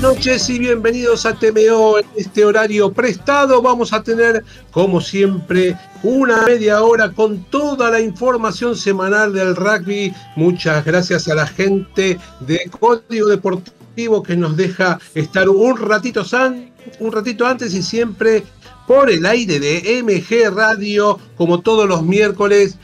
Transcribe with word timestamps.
noches 0.00 0.48
y 0.48 0.58
bienvenidos 0.58 1.26
a 1.26 1.34
TMO 1.34 1.98
en 1.98 2.06
este 2.16 2.44
horario 2.44 2.90
prestado. 2.90 3.60
Vamos 3.60 3.92
a 3.92 4.02
tener, 4.02 4.42
como 4.70 4.98
siempre, 4.98 5.76
una 6.02 6.46
media 6.46 6.82
hora 6.82 7.10
con 7.10 7.44
toda 7.50 7.90
la 7.90 8.00
información 8.00 8.76
semanal 8.76 9.34
del 9.34 9.54
rugby. 9.54 10.14
Muchas 10.36 10.86
gracias 10.86 11.28
a 11.28 11.34
la 11.34 11.46
gente 11.46 12.18
de 12.40 12.70
Código 12.78 13.28
Deportivo 13.28 14.22
que 14.22 14.36
nos 14.36 14.56
deja 14.56 14.98
estar 15.14 15.50
un 15.50 15.76
ratito, 15.76 16.24
un 16.98 17.12
ratito 17.12 17.46
antes 17.46 17.74
y 17.74 17.82
siempre 17.82 18.44
por 18.86 19.10
el 19.10 19.26
aire 19.26 19.60
de 19.60 20.02
MG 20.02 20.54
Radio, 20.54 21.18
como 21.36 21.60
todos 21.60 21.86
los 21.86 22.02
miércoles. 22.02 22.78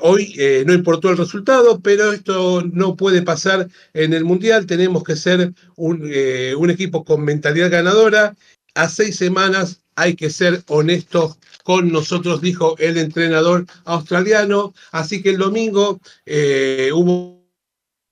Hoy 0.03 0.35
eh, 0.39 0.65
no 0.67 0.73
importó 0.73 1.11
el 1.11 1.17
resultado, 1.17 1.81
pero 1.81 2.13
esto 2.13 2.63
no 2.73 2.97
puede 2.97 3.23
pasar 3.23 3.69
en 3.93 4.13
el 4.13 4.25
Mundial. 4.25 4.67
Tenemos 4.67 5.05
que 5.05 5.17
ser 5.17 5.53
un, 5.77 6.09
eh, 6.11 6.55
un 6.57 6.71
equipo 6.71 7.05
con 7.05 7.25
mentalidad 7.25 7.71
ganadora. 7.71 8.37
A 8.75 8.89
seis 8.89 9.17
semanas 9.17 9.83
hay 9.97 10.17
que 10.17 10.31
ser 10.31 10.63
honestos 10.69 11.39
con 11.63 11.91
nosotros, 11.93 12.41
dijo 12.41 12.77
el 12.79 12.99
entrenador 12.99 13.67
australiano. 13.85 14.75
Así 14.93 15.23
que 15.23 15.31
el 15.31 15.39
domingo 15.39 16.01
eh, 16.27 16.91
hubo 16.93 17.43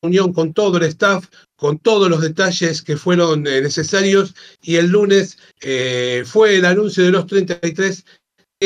unión 0.02 0.32
con 0.32 0.52
todo 0.52 0.78
el 0.78 0.84
staff, 0.84 1.26
con 1.56 1.78
todos 1.78 2.10
los 2.10 2.20
detalles 2.20 2.82
que 2.82 2.96
fueron 2.96 3.44
necesarios 3.44 4.34
y 4.60 4.74
el 4.74 4.88
lunes 4.88 5.38
fue 6.24 6.56
el 6.56 6.64
anuncio 6.64 7.04
de 7.04 7.12
los 7.12 7.28
33 7.28 8.04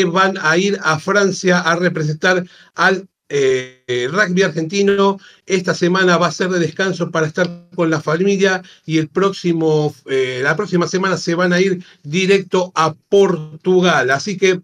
van 0.05 0.39
a 0.41 0.57
ir 0.57 0.79
a 0.83 0.99
Francia 0.99 1.61
a 1.61 1.77
representar 1.77 2.45
al 2.75 3.09
eh, 3.29 4.09
rugby 4.11 4.43
argentino. 4.43 5.19
Esta 5.47 5.75
semana 5.75 6.17
va 6.17 6.29
a 6.29 6.33
ser 6.33 6.49
de 6.49 6.59
descanso 6.59 7.11
para 7.11 7.27
estar 7.27 7.69
con 7.75 7.91
la 7.91 8.01
familia 8.01 8.63
y 8.85 8.99
el 8.99 9.09
próximo, 9.09 9.95
eh, 10.07 10.41
la 10.43 10.57
próxima 10.57 10.87
semana 10.87 11.17
se 11.17 11.35
van 11.35 11.53
a 11.53 11.61
ir 11.61 11.85
directo 12.03 12.73
a 12.75 12.95
Portugal. 12.95 14.11
Así 14.11 14.37
que, 14.37 14.61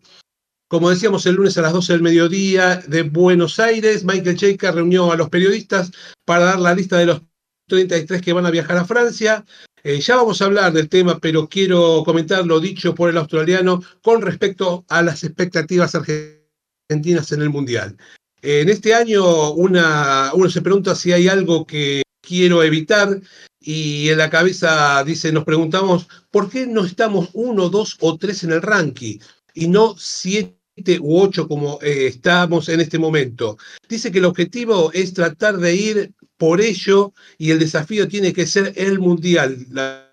como 0.68 0.90
decíamos 0.90 1.26
el 1.26 1.34
lunes 1.34 1.58
a 1.58 1.62
las 1.62 1.72
12 1.72 1.92
del 1.92 2.02
mediodía 2.02 2.76
de 2.76 3.02
Buenos 3.02 3.58
Aires, 3.58 4.04
Michael 4.04 4.36
Cheika 4.36 4.70
reunió 4.72 5.12
a 5.12 5.16
los 5.16 5.28
periodistas 5.28 5.90
para 6.24 6.44
dar 6.44 6.60
la 6.60 6.74
lista 6.74 6.98
de 6.98 7.06
los 7.06 7.22
33 7.68 8.22
que 8.22 8.32
van 8.32 8.46
a 8.46 8.50
viajar 8.50 8.76
a 8.76 8.84
Francia. 8.84 9.44
Eh, 9.84 10.00
ya 10.00 10.16
vamos 10.16 10.40
a 10.40 10.44
hablar 10.44 10.72
del 10.72 10.88
tema, 10.88 11.18
pero 11.18 11.48
quiero 11.48 12.02
comentar 12.04 12.46
lo 12.46 12.60
dicho 12.60 12.94
por 12.94 13.10
el 13.10 13.16
australiano 13.18 13.82
con 14.00 14.22
respecto 14.22 14.84
a 14.88 15.02
las 15.02 15.24
expectativas 15.24 15.94
argentinas 15.94 17.32
en 17.32 17.42
el 17.42 17.50
Mundial. 17.50 17.96
En 18.42 18.68
este 18.68 18.94
año 18.94 19.52
uno 19.52 20.50
se 20.50 20.62
pregunta 20.62 20.94
si 20.94 21.12
hay 21.12 21.28
algo 21.28 21.66
que 21.66 22.02
quiero 22.20 22.62
evitar 22.62 23.20
y 23.60 24.08
en 24.08 24.18
la 24.18 24.30
cabeza 24.30 25.02
dice, 25.04 25.32
nos 25.32 25.44
preguntamos, 25.44 26.08
¿por 26.30 26.48
qué 26.48 26.66
no 26.66 26.84
estamos 26.84 27.30
uno, 27.32 27.68
dos 27.68 27.96
o 28.00 28.18
tres 28.18 28.44
en 28.44 28.52
el 28.52 28.62
ranking 28.62 29.18
y 29.54 29.68
no 29.68 29.94
siete 29.98 30.56
u 31.00 31.20
8 31.20 31.48
como 31.48 31.78
eh, 31.82 32.06
estamos 32.06 32.68
en 32.68 32.80
este 32.80 32.98
momento. 32.98 33.58
Dice 33.88 34.10
que 34.10 34.18
el 34.18 34.24
objetivo 34.24 34.90
es 34.92 35.12
tratar 35.12 35.58
de 35.58 35.74
ir 35.74 36.14
por 36.42 36.60
ello 36.60 37.14
y 37.38 37.52
el 37.52 37.60
desafío 37.60 38.08
tiene 38.08 38.32
que 38.32 38.48
ser 38.48 38.72
el 38.74 38.98
mundial. 38.98 39.64
La, 39.70 40.12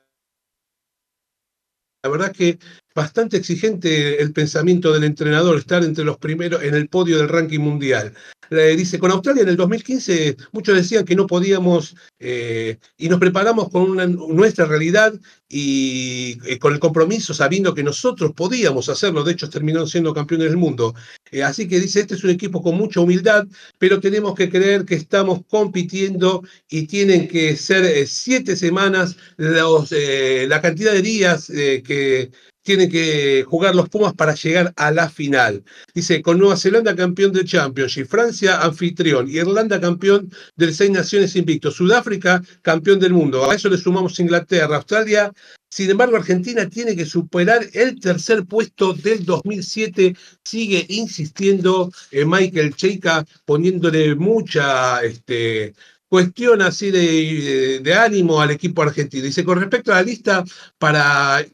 la 2.04 2.10
verdad 2.12 2.32
que 2.32 2.60
bastante 2.96 3.38
exigente 3.38 4.22
el 4.22 4.34
pensamiento 4.34 4.92
del 4.92 5.04
entrenador, 5.04 5.58
estar 5.58 5.84
entre 5.84 6.04
los 6.04 6.18
primeros 6.18 6.64
en 6.64 6.76
el 6.76 6.88
podio 6.90 7.18
del 7.18 7.30
ranking 7.30 7.60
mundial. 7.60 8.14
Eh, 8.52 8.76
dice, 8.76 8.98
con 8.98 9.12
Australia 9.12 9.44
en 9.44 9.50
el 9.50 9.58
2015 9.58 10.36
muchos 10.54 10.76
decían 10.76 11.06
que 11.06 11.16
no 11.16 11.28
podíamos 11.28 11.96
eh, 12.20 12.78
y 12.98 13.08
nos 13.08 13.20
preparamos 13.20 13.70
con 13.70 13.96
nuestra 14.36 14.66
realidad 14.66 15.14
y 15.48 16.40
eh, 16.46 16.58
con 16.58 16.74
el 16.74 16.80
compromiso 16.80 17.34
sabiendo 17.34 17.76
que 17.76 17.84
nosotros 17.84 18.32
podíamos 18.36 18.90
hacerlo, 18.90 19.24
de 19.24 19.34
hecho 19.34 19.50
terminaron 19.50 19.88
siendo 19.88 20.14
campeones 20.16 20.48
del 20.48 20.58
mundo. 20.58 20.96
así 21.44 21.68
que 21.68 21.80
dice, 21.80 22.00
este 22.02 22.16
es 22.16 22.24
un 22.24 22.32
equipo 22.32 22.64
con 22.64 22.76
mucha 22.76 23.02
humildad, 23.02 23.46
pero 23.78 24.00
tenemos 24.00 24.34
que 24.34 24.50
creer 24.50 24.84
que 24.84 24.96
estamos 24.96 25.42
compitiendo 25.48 26.44
y 26.70 26.88
tienen 26.88 27.28
que 27.28 27.56
ser 27.56 28.08
siete 28.08 28.56
semanas 28.56 29.16
los, 29.38 29.92
la 29.92 30.62
cantidad 30.62 30.94
de 30.94 31.02
días 31.04 31.48
que 31.48 32.32
tienen 32.70 32.92
que 32.92 33.44
jugar 33.48 33.74
los 33.74 33.90
Pumas 33.90 34.14
para 34.14 34.36
llegar 34.36 34.72
a 34.76 34.92
la 34.92 35.10
final. 35.10 35.64
Dice, 35.96 36.22
con 36.22 36.38
Nueva 36.38 36.56
Zelanda 36.56 36.96
campeón 36.96 37.34
del 37.34 37.46
Championship, 37.46 38.06
Francia 38.06 38.62
anfitrión, 38.62 39.28
Irlanda 39.28 39.82
campeón 39.82 40.32
del 40.56 40.76
Seis 40.76 40.92
Naciones 40.92 41.36
Invicto, 41.36 41.72
Sudáfrica 41.72 42.44
campeón 42.62 43.00
del 43.00 43.14
mundo. 43.14 43.50
A 43.50 43.56
eso 43.56 43.70
le 43.70 43.78
sumamos 43.80 44.20
Inglaterra, 44.20 44.76
Australia. 44.76 45.34
Sin 45.68 45.90
embargo, 45.90 46.16
Argentina 46.18 46.70
tiene 46.70 46.96
que 46.96 47.08
superar 47.08 47.66
el 47.74 48.00
tercer 48.00 48.46
puesto 48.46 48.94
del 48.94 49.26
2007. 49.26 50.16
Sigue 50.44 50.86
insistiendo 50.90 51.92
eh, 52.12 52.24
Michael 52.24 52.76
Cheika, 52.76 53.26
poniéndole 53.46 54.14
mucha 54.14 55.02
este, 55.04 55.74
cuestión 56.10 56.62
así 56.62 56.92
de, 56.92 57.94
ánimo 57.94 58.42
al 58.42 58.52
equipo 58.52 58.82
argentino. 58.82 59.24
Dice, 59.24 59.46
con 59.46 59.60
respecto 59.60 59.92
a 59.92 59.96
la 59.96 60.04
lista 60.04 60.44
para, 60.78 61.46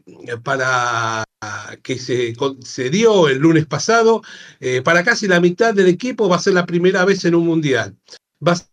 para 0.44 1.24
que 1.84 2.00
se, 2.00 2.34
se 2.62 2.90
dio 2.90 3.28
el 3.28 3.38
lunes 3.38 3.66
pasado, 3.66 4.24
eh, 4.60 4.82
para 4.82 5.04
casi 5.04 5.28
la 5.28 5.42
mitad 5.42 5.74
del 5.74 5.88
equipo 5.88 6.30
va 6.30 6.38
a 6.38 6.40
ser 6.40 6.54
la 6.54 6.66
primera 6.66 7.06
vez 7.06 7.26
en 7.26 7.36
un 7.36 7.46
mundial. 7.46 7.96
Va 8.46 8.54
a 8.54 8.56
ser 8.56 8.68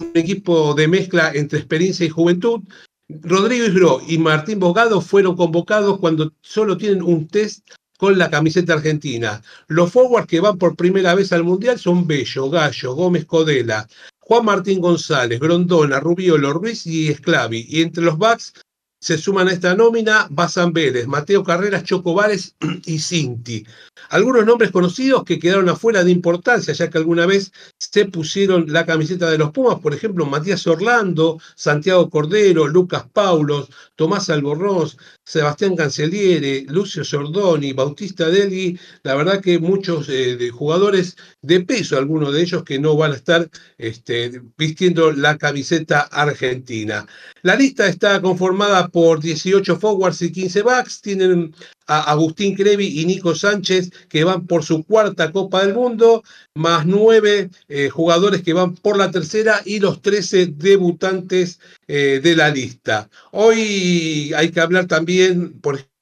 un 0.00 0.12
equipo 0.14 0.74
de 0.74 0.88
mezcla 0.88 1.32
entre 1.34 1.58
experiencia 1.58 2.06
y 2.06 2.10
juventud. 2.10 2.60
Rodrigo 3.08 3.66
Isgro 3.66 4.00
y 4.06 4.18
Martín 4.18 4.58
Bogado 4.58 5.00
fueron 5.00 5.36
convocados 5.36 5.98
cuando 5.98 6.32
solo 6.40 6.76
tienen 6.76 7.02
un 7.02 7.26
test 7.28 7.68
con 7.98 8.18
la 8.18 8.30
camiseta 8.30 8.74
argentina. 8.74 9.42
Los 9.68 9.92
forwards 9.92 10.26
que 10.26 10.40
van 10.40 10.58
por 10.58 10.76
primera 10.76 11.14
vez 11.14 11.32
al 11.32 11.44
Mundial 11.44 11.78
son 11.78 12.06
Bello, 12.06 12.50
Gallo, 12.50 12.94
Gómez 12.94 13.26
Codela, 13.26 13.86
Juan 14.32 14.46
Martín 14.46 14.80
González, 14.80 15.38
Grondona, 15.38 16.00
Rubiolo, 16.00 16.54
Ruiz 16.54 16.86
y 16.86 17.10
Esclavi. 17.10 17.66
Y 17.68 17.82
entre 17.82 18.02
los 18.02 18.16
backs 18.16 18.54
se 18.98 19.18
suman 19.18 19.48
a 19.48 19.52
esta 19.52 19.74
nómina 19.74 20.26
Bazán 20.30 20.72
Vélez, 20.72 21.06
Mateo 21.06 21.44
Carreras, 21.44 21.84
Choco 21.84 22.18
y 22.86 22.98
Cinti. 22.98 23.66
Algunos 24.08 24.46
nombres 24.46 24.70
conocidos 24.70 25.24
que 25.24 25.38
quedaron 25.38 25.68
afuera 25.68 26.02
de 26.02 26.12
importancia, 26.12 26.72
ya 26.72 26.88
que 26.88 26.96
alguna 26.96 27.26
vez 27.26 27.52
se 27.76 28.06
pusieron 28.06 28.72
la 28.72 28.86
camiseta 28.86 29.30
de 29.30 29.36
los 29.36 29.50
Pumas, 29.50 29.80
por 29.80 29.92
ejemplo, 29.92 30.24
Matías 30.24 30.66
Orlando, 30.66 31.38
Santiago 31.54 32.08
Cordero, 32.08 32.66
Lucas 32.68 33.04
Paulos, 33.12 33.68
Tomás 33.96 34.30
Albornoz, 34.30 34.96
Sebastián 35.24 35.76
Canceliere, 35.76 36.64
Lucio 36.68 37.04
Sordoni, 37.04 37.72
Bautista 37.72 38.28
Delgui, 38.28 38.78
la 39.02 39.14
verdad 39.14 39.40
que 39.40 39.58
muchos 39.58 40.08
eh, 40.08 40.50
jugadores 40.50 41.16
de 41.40 41.60
peso, 41.60 41.96
algunos 41.96 42.32
de 42.32 42.42
ellos 42.42 42.64
que 42.64 42.78
no 42.78 42.96
van 42.96 43.12
a 43.12 43.16
estar 43.16 43.48
este, 43.78 44.42
vistiendo 44.58 45.12
la 45.12 45.38
camiseta 45.38 46.00
argentina. 46.00 47.06
La 47.42 47.54
lista 47.54 47.86
está 47.86 48.20
conformada 48.20 48.88
por 48.88 49.20
18 49.20 49.78
forwards 49.78 50.22
y 50.22 50.32
15 50.32 50.62
backs. 50.62 51.00
Tienen 51.00 51.54
a 51.92 52.10
Agustín 52.10 52.54
Crevi 52.54 53.00
y 53.00 53.06
Nico 53.06 53.34
Sánchez 53.34 53.90
que 54.08 54.24
van 54.24 54.46
por 54.46 54.64
su 54.64 54.84
cuarta 54.84 55.32
Copa 55.32 55.64
del 55.64 55.74
Mundo, 55.74 56.22
más 56.54 56.86
nueve 56.86 57.50
eh, 57.68 57.90
jugadores 57.90 58.42
que 58.42 58.52
van 58.52 58.74
por 58.74 58.96
la 58.96 59.10
tercera 59.10 59.60
y 59.64 59.80
los 59.80 60.00
13 60.00 60.46
debutantes 60.46 61.60
eh, 61.86 62.20
de 62.22 62.36
la 62.36 62.50
lista. 62.50 63.10
Hoy 63.32 64.32
hay 64.34 64.50
que 64.50 64.60
hablar 64.60 64.86
también, 64.86 65.60
por 65.60 65.74
ejemplo, 65.74 65.92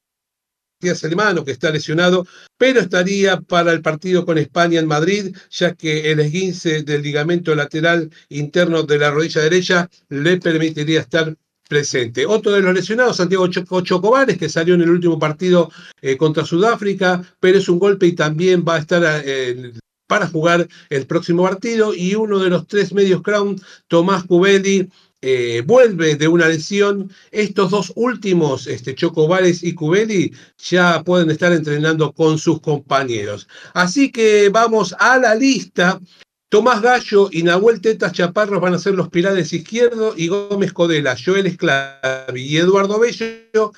Alemano, 1.02 1.44
que 1.44 1.52
está 1.52 1.70
lesionado, 1.70 2.26
pero 2.56 2.80
estaría 2.80 3.40
para 3.42 3.72
el 3.72 3.82
partido 3.82 4.24
con 4.24 4.38
España 4.38 4.80
en 4.80 4.86
Madrid, 4.86 5.36
ya 5.50 5.74
que 5.74 6.10
el 6.10 6.20
esguince 6.20 6.82
del 6.82 7.02
ligamento 7.02 7.54
lateral 7.54 8.10
interno 8.30 8.84
de 8.84 8.98
la 8.98 9.10
rodilla 9.10 9.42
derecha 9.42 9.90
le 10.08 10.38
permitiría 10.38 11.00
estar 11.00 11.36
presente. 11.70 12.26
Otro 12.26 12.52
de 12.52 12.60
los 12.60 12.74
lesionados, 12.74 13.16
Santiago 13.16 13.46
Chocobares, 13.48 14.36
que 14.36 14.50
salió 14.50 14.74
en 14.74 14.82
el 14.82 14.90
último 14.90 15.18
partido 15.18 15.70
eh, 16.02 16.16
contra 16.18 16.44
Sudáfrica, 16.44 17.22
pero 17.38 17.56
es 17.56 17.68
un 17.68 17.78
golpe 17.78 18.06
y 18.06 18.12
también 18.12 18.64
va 18.68 18.74
a 18.74 18.78
estar 18.80 19.02
eh, 19.24 19.72
para 20.06 20.26
jugar 20.26 20.68
el 20.90 21.06
próximo 21.06 21.44
partido. 21.44 21.94
Y 21.94 22.16
uno 22.16 22.40
de 22.40 22.50
los 22.50 22.66
tres 22.66 22.92
medios 22.92 23.22
Crown, 23.22 23.58
Tomás 23.86 24.24
Cubelli, 24.24 24.90
eh, 25.22 25.62
vuelve 25.64 26.16
de 26.16 26.26
una 26.26 26.48
lesión. 26.48 27.10
Estos 27.30 27.70
dos 27.70 27.92
últimos, 27.94 28.66
este, 28.66 28.96
Chocobares 28.96 29.62
y 29.62 29.72
Cubelli, 29.72 30.32
ya 30.58 31.04
pueden 31.04 31.30
estar 31.30 31.52
entrenando 31.52 32.12
con 32.12 32.36
sus 32.38 32.60
compañeros. 32.60 33.46
Así 33.74 34.10
que 34.10 34.48
vamos 34.48 34.94
a 34.98 35.18
la 35.18 35.36
lista 35.36 36.00
Tomás 36.50 36.82
Gallo 36.82 37.28
y 37.30 37.44
Nahuel 37.44 37.80
Tetas 37.80 38.12
Chaparros 38.12 38.60
van 38.60 38.74
a 38.74 38.78
ser 38.78 38.94
los 38.94 39.08
pilares 39.08 39.52
izquierdos 39.52 40.14
y 40.18 40.26
Gómez 40.26 40.72
Codela, 40.72 41.16
Joel 41.16 41.46
Esclavi 41.46 42.42
y 42.42 42.56
Eduardo 42.56 42.98
Bello 42.98 43.72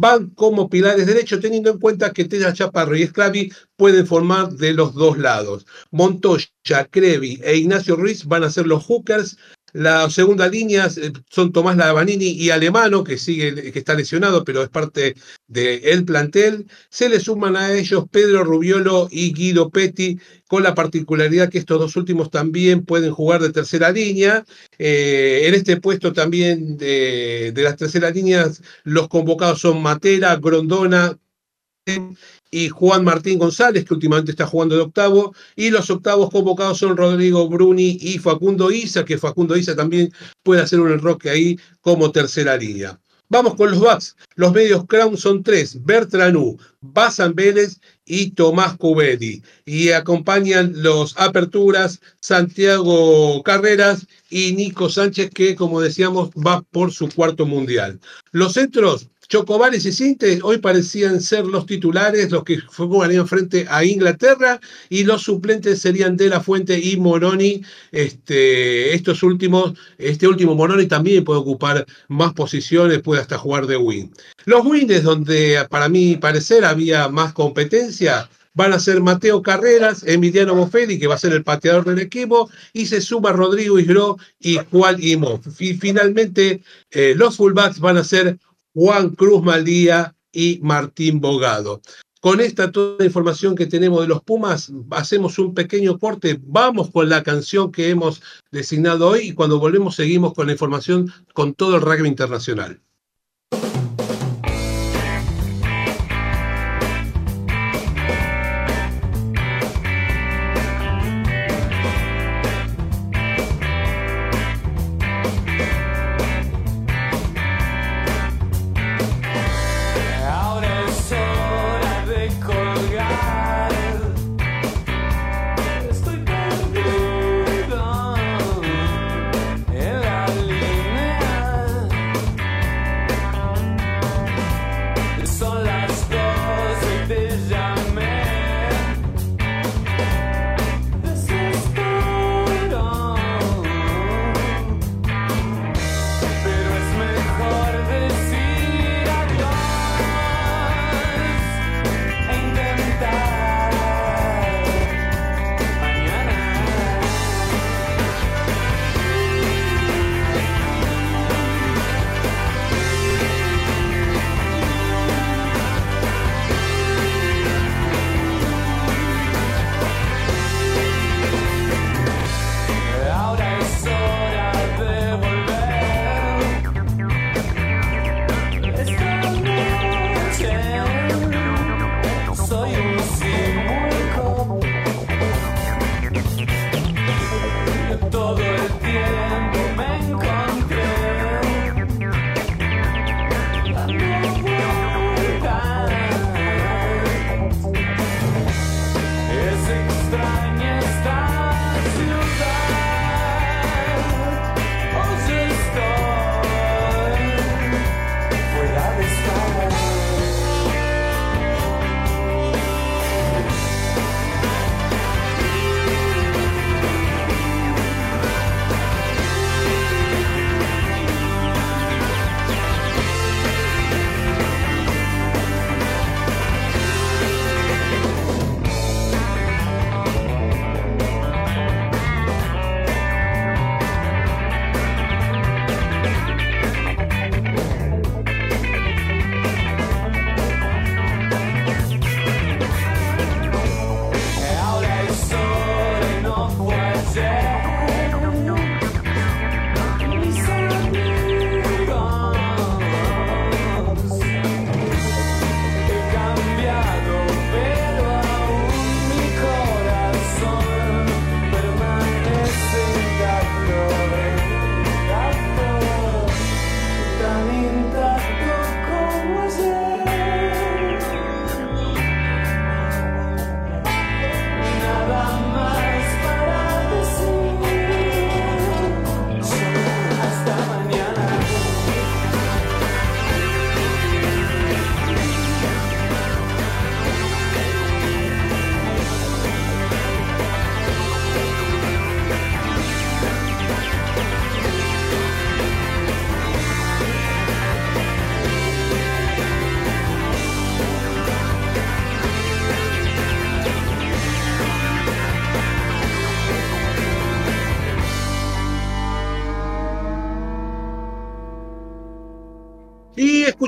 van 0.00 0.30
como 0.30 0.70
pilares 0.70 1.06
derechos, 1.06 1.40
teniendo 1.40 1.70
en 1.70 1.78
cuenta 1.78 2.10
que 2.12 2.24
Tetas 2.24 2.54
Chaparro 2.54 2.96
y 2.96 3.02
Esclavi 3.02 3.52
pueden 3.76 4.06
formar 4.06 4.52
de 4.52 4.72
los 4.72 4.94
dos 4.94 5.18
lados. 5.18 5.66
Montoya, 5.90 6.48
Crevi 6.90 7.38
e 7.44 7.56
Ignacio 7.56 7.96
Ruiz 7.96 8.24
van 8.24 8.44
a 8.44 8.50
ser 8.50 8.66
los 8.66 8.82
hookers 8.82 9.36
la 9.74 10.08
segunda 10.08 10.46
línea 10.48 10.88
eh, 10.96 11.12
son 11.28 11.52
Tomás 11.52 11.76
Lavanini 11.76 12.28
y 12.28 12.50
Alemano, 12.50 13.02
que 13.02 13.18
sigue, 13.18 13.72
que 13.72 13.78
está 13.80 13.94
lesionado, 13.94 14.44
pero 14.44 14.62
es 14.62 14.68
parte 14.68 15.16
del 15.48 16.04
plantel. 16.04 16.66
Se 16.90 17.08
le 17.08 17.18
suman 17.18 17.56
a 17.56 17.72
ellos 17.72 18.04
Pedro 18.08 18.44
Rubiolo 18.44 19.08
y 19.10 19.32
Guido 19.32 19.70
Petti, 19.70 20.16
con 20.46 20.62
la 20.62 20.76
particularidad 20.76 21.48
que 21.48 21.58
estos 21.58 21.80
dos 21.80 21.96
últimos 21.96 22.30
también 22.30 22.84
pueden 22.84 23.10
jugar 23.10 23.42
de 23.42 23.50
tercera 23.50 23.90
línea. 23.90 24.44
Eh, 24.78 25.42
en 25.46 25.54
este 25.54 25.80
puesto 25.80 26.12
también 26.12 26.76
de, 26.76 27.50
de 27.52 27.62
las 27.64 27.76
terceras 27.76 28.14
líneas, 28.14 28.62
los 28.84 29.08
convocados 29.08 29.60
son 29.60 29.82
Matera, 29.82 30.36
Grondona, 30.36 31.18
y 32.50 32.68
Juan 32.68 33.04
Martín 33.04 33.38
González, 33.38 33.84
que 33.84 33.94
últimamente 33.94 34.30
está 34.30 34.46
jugando 34.46 34.76
de 34.76 34.82
octavo, 34.82 35.34
y 35.56 35.70
los 35.70 35.90
octavos 35.90 36.30
convocados 36.30 36.78
son 36.78 36.96
Rodrigo 36.96 37.48
Bruni 37.48 37.98
y 38.00 38.18
Facundo 38.18 38.70
Isa, 38.70 39.04
que 39.04 39.18
Facundo 39.18 39.56
Isa 39.56 39.76
también 39.76 40.12
puede 40.42 40.62
hacer 40.62 40.80
un 40.80 40.92
enroque 40.92 41.30
ahí 41.30 41.58
como 41.80 42.10
tercera 42.10 42.56
línea. 42.56 42.98
Vamos 43.28 43.54
con 43.54 43.70
los 43.70 43.80
backs. 43.80 44.16
Los 44.36 44.52
medios 44.52 44.84
Crown 44.86 45.16
son 45.16 45.42
tres: 45.42 45.82
Bertranú, 45.82 46.58
Bazan 46.80 47.34
Vélez 47.34 47.80
y 48.04 48.30
Tomás 48.32 48.76
Cubedi. 48.76 49.42
Y 49.64 49.90
acompañan 49.90 50.72
los 50.76 51.14
aperturas 51.18 52.00
Santiago 52.20 53.42
Carreras 53.42 54.06
y 54.28 54.52
Nico 54.52 54.90
Sánchez, 54.90 55.30
que 55.30 55.56
como 55.56 55.80
decíamos 55.80 56.30
va 56.30 56.62
por 56.70 56.92
su 56.92 57.08
cuarto 57.08 57.46
mundial. 57.46 57.98
Los 58.30 58.52
centros, 58.52 59.08
Chocobares 59.28 59.84
y 59.86 59.92
Cintes 59.92 60.40
hoy 60.42 60.58
parecían 60.58 61.20
ser 61.20 61.46
los 61.46 61.66
titulares, 61.66 62.30
los 62.30 62.44
que 62.44 62.58
jugarían 62.60 63.26
frente 63.26 63.66
a 63.68 63.84
Inglaterra, 63.84 64.60
y 64.88 65.04
los 65.04 65.22
suplentes 65.22 65.80
serían 65.80 66.16
De 66.16 66.28
La 66.28 66.40
Fuente 66.40 66.78
y 66.78 66.96
Moroni. 66.96 67.62
Este, 67.92 68.94
estos 68.94 69.22
últimos, 69.22 69.74
este 69.98 70.28
último 70.28 70.54
Moroni 70.54 70.86
también 70.86 71.24
puede 71.24 71.40
ocupar 71.40 71.86
más 72.08 72.32
posiciones, 72.32 73.00
puede 73.00 73.20
hasta 73.20 73.38
jugar 73.38 73.66
de 73.66 73.76
win. 73.76 74.12
Los 74.44 74.64
wins, 74.64 75.02
donde 75.02 75.64
para 75.70 75.88
mí 75.88 76.16
parecer 76.16 76.64
había 76.64 77.08
más 77.08 77.32
competencia, 77.32 78.28
van 78.54 78.72
a 78.72 78.78
ser 78.78 79.00
Mateo 79.00 79.42
Carreras, 79.42 80.04
Emiliano 80.06 80.54
Boffelli, 80.54 80.98
que 80.98 81.06
va 81.06 81.16
a 81.16 81.18
ser 81.18 81.32
el 81.32 81.42
pateador 81.42 81.84
del 81.84 81.98
equipo, 81.98 82.50
y 82.72 82.86
se 82.86 83.00
suma 83.00 83.32
Rodrigo 83.32 83.78
Isgro 83.78 84.16
y 84.38 84.58
Juan 84.70 84.96
Imo. 85.00 85.40
Y 85.58 85.74
finalmente, 85.74 86.62
eh, 86.90 87.14
los 87.16 87.36
fullbacks 87.36 87.80
van 87.80 87.96
a 87.96 88.04
ser 88.04 88.38
Juan 88.74 89.10
Cruz 89.10 89.42
Maldía 89.42 90.16
y 90.32 90.58
Martín 90.62 91.20
Bogado. 91.20 91.80
Con 92.20 92.40
esta 92.40 92.72
toda 92.72 92.96
la 92.98 93.04
información 93.04 93.54
que 93.54 93.66
tenemos 93.66 94.00
de 94.00 94.08
los 94.08 94.22
Pumas, 94.22 94.72
hacemos 94.90 95.38
un 95.38 95.54
pequeño 95.54 95.98
corte, 95.98 96.40
vamos 96.42 96.90
con 96.90 97.08
la 97.08 97.22
canción 97.22 97.70
que 97.70 97.90
hemos 97.90 98.22
designado 98.50 99.10
hoy 99.10 99.28
y 99.28 99.32
cuando 99.32 99.60
volvemos 99.60 99.94
seguimos 99.94 100.32
con 100.34 100.46
la 100.46 100.54
información 100.54 101.12
con 101.34 101.54
todo 101.54 101.76
el 101.76 101.82
rugby 101.82 102.08
internacional. 102.08 102.80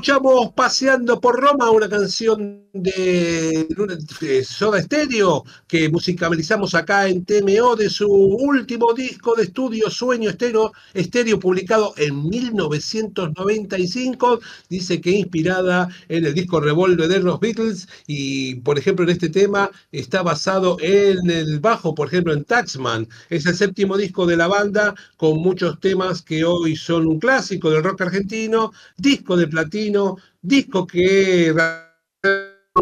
Escuchamos 0.07 0.53
Paseando 0.53 1.21
por 1.21 1.41
Roma, 1.41 1.69
una 1.73 1.89
canción 1.89 2.63
de, 2.73 3.67
Soda 4.49 4.81
Stereo 4.81 5.45
que 5.67 5.89
musicalizamos 5.89 6.77
acá 6.77 7.09
en 7.09 7.25
TMO 7.25 7.75
de 7.75 7.91
su 7.91 8.09
último 8.09 8.95
disco 8.95 9.35
de 9.35 9.43
estudio 9.45 9.91
Sueño 9.91 10.31
Estéreo, 10.31 10.73
estéreo 10.95 11.41
publicado 11.41 11.93
en 11.97 12.29
1995. 12.29 14.39
Dice 14.69 15.01
que 15.01 15.11
inspirada 15.11 15.89
en 16.09 16.25
el 16.25 16.35
disco 16.35 16.61
Revolver 16.61 17.09
de 17.09 17.19
los 17.19 17.41
Beatles 17.41 17.89
y, 18.07 18.55
por 18.57 18.79
ejemplo, 18.79 19.05
en 19.05 19.11
este 19.11 19.29
tema 19.29 19.73
está 19.91 20.23
basado 20.23 20.77
en 20.81 21.29
el 21.29 21.59
bajo, 21.59 21.97
por 21.97 22.07
ejemplo, 22.07 22.33
en 22.33 22.45
Taxman. 22.45 23.09
Es 23.29 23.45
el 23.47 23.57
séptimo 23.57 23.97
disco 23.97 24.25
de 24.25 24.37
la 24.37 24.47
banda 24.47 24.95
con 25.17 25.39
muchos 25.39 25.81
temas 25.81 26.23
que 26.23 26.45
hoy 26.45 26.77
son 26.77 27.09
un 27.09 27.19
clásico 27.19 27.71
del 27.71 27.83
rock 27.83 28.03
argentino, 28.03 28.71
disco 28.97 29.37
de 29.37 29.49
platino 29.49 29.96
disco 30.43 30.87
que 30.87 31.55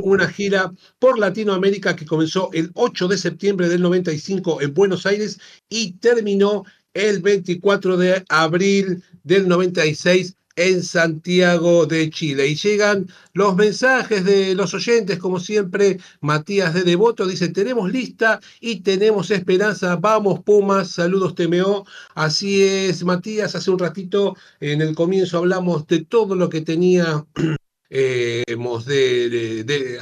una 0.02 0.28
gira 0.28 0.72
por 0.98 1.18
Latinoamérica 1.18 1.94
que 1.94 2.06
comenzó 2.06 2.50
el 2.52 2.70
8 2.74 3.08
de 3.08 3.18
septiembre 3.18 3.68
del 3.68 3.82
95 3.82 4.60
en 4.60 4.74
Buenos 4.74 5.06
Aires 5.06 5.38
y 5.68 5.92
terminó 5.92 6.64
el 6.94 7.20
24 7.22 7.96
de 7.96 8.24
abril 8.28 9.02
del 9.22 9.48
96 9.48 10.36
en 10.56 10.82
Santiago 10.82 11.86
de 11.86 12.10
Chile. 12.10 12.48
Y 12.48 12.56
llegan 12.56 13.08
los 13.32 13.56
mensajes 13.56 14.24
de 14.24 14.54
los 14.54 14.74
oyentes, 14.74 15.18
como 15.18 15.40
siempre, 15.40 15.98
Matías 16.20 16.74
de 16.74 16.82
Devoto 16.84 17.26
dice, 17.26 17.48
tenemos 17.48 17.90
lista 17.90 18.40
y 18.60 18.80
tenemos 18.80 19.30
esperanza, 19.30 19.96
vamos 19.96 20.40
Pumas, 20.40 20.90
saludos 20.90 21.34
TMO. 21.34 21.86
Así 22.14 22.62
es, 22.62 23.04
Matías, 23.04 23.54
hace 23.54 23.70
un 23.70 23.78
ratito 23.78 24.36
en 24.60 24.82
el 24.82 24.94
comienzo 24.94 25.38
hablamos 25.38 25.86
de 25.86 26.04
todo 26.04 26.34
lo 26.34 26.48
que 26.48 26.60
tenía 26.60 27.24
eh, 27.90 28.42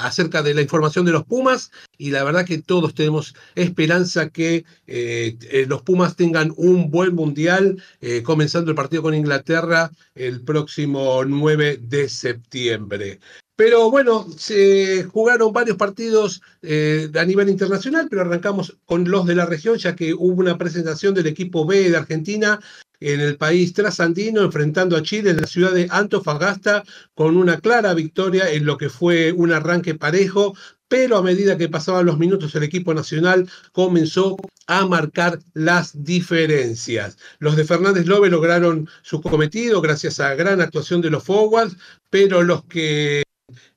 acerca 0.01 0.43
de 0.43 0.55
la 0.55 0.63
información 0.63 1.05
de 1.05 1.13
los 1.13 1.25
Pumas 1.25 1.71
y 1.99 2.11
la 2.11 2.25
verdad 2.25 2.47
que 2.47 2.59
todos 2.59 2.95
tenemos 2.95 3.35
esperanza 3.55 4.29
que 4.29 4.65
eh, 4.87 5.37
eh, 5.51 5.67
los 5.69 5.83
Pumas 5.83 6.17
tengan 6.17 6.53
un 6.57 6.91
buen 6.91 7.15
mundial, 7.15 7.83
comenzando 8.25 8.71
el 8.71 8.77
partido 8.77 9.03
con 9.03 9.15
Inglaterra 9.15 9.91
el 10.15 10.43
próximo 10.43 11.25
9 11.25 11.81
de 11.83 12.09
septiembre. 12.09 13.21
Pero 13.57 13.91
bueno, 13.91 14.27
se 14.37 15.05
jugaron 15.05 15.53
varios 15.53 15.77
partidos 15.77 16.41
a 16.63 17.25
nivel 17.25 17.49
internacional, 17.49 18.09
pero 18.09 18.23
arrancamos 18.23 18.77
con 18.87 19.09
los 19.09 19.27
de 19.27 19.35
la 19.35 19.47
región, 19.47 19.77
ya 19.77 19.95
que 19.95 20.15
hubo 20.15 20.41
una 20.41 20.59
presentación 20.59 21.15
del 21.15 21.27
equipo 21.27 21.67
B 21.67 21.91
de 21.91 21.97
Argentina 21.97 22.59
en 23.03 23.21
el 23.21 23.37
país 23.37 23.73
trasandino, 23.73 24.43
enfrentando 24.43 24.97
a 24.97 25.03
Chile 25.03 25.31
en 25.31 25.41
la 25.41 25.47
ciudad 25.47 25.73
de 25.73 25.89
Antofagasta, 25.91 26.85
con 27.15 27.37
una 27.37 27.59
clara 27.59 27.95
victoria 27.95 28.51
en 28.51 28.65
lo 28.65 28.77
que 28.77 28.89
fue 28.89 29.33
un 29.33 29.53
arranque 29.53 29.95
parejo, 29.95 30.55
pero 30.89 31.17
a 31.17 31.23
medida 31.23 31.57
que 31.57 31.69
pasaban 31.69 32.07
los 32.07 32.19
minutos 32.19 32.55
el 32.55 32.65
equipo 32.65 32.93
nacional 32.93 33.49
comenzó 33.73 34.37
a 34.67 34.87
marcar 34.87 35.39
las 35.55 36.05
diferencias. 36.05 37.17
Los 37.39 37.57
de 37.57 37.65
Fernández 37.65 38.07
Lobe 38.07 38.29
lograron 38.29 38.89
su 39.03 39.23
cometido 39.23 39.81
gracias 39.81 40.21
a 40.21 40.35
gran 40.35 40.61
actuación 40.61 41.01
de 41.01 41.11
los 41.11 41.25
forwards, 41.25 41.77
pero 42.11 42.43
los 42.43 42.65
que 42.65 43.23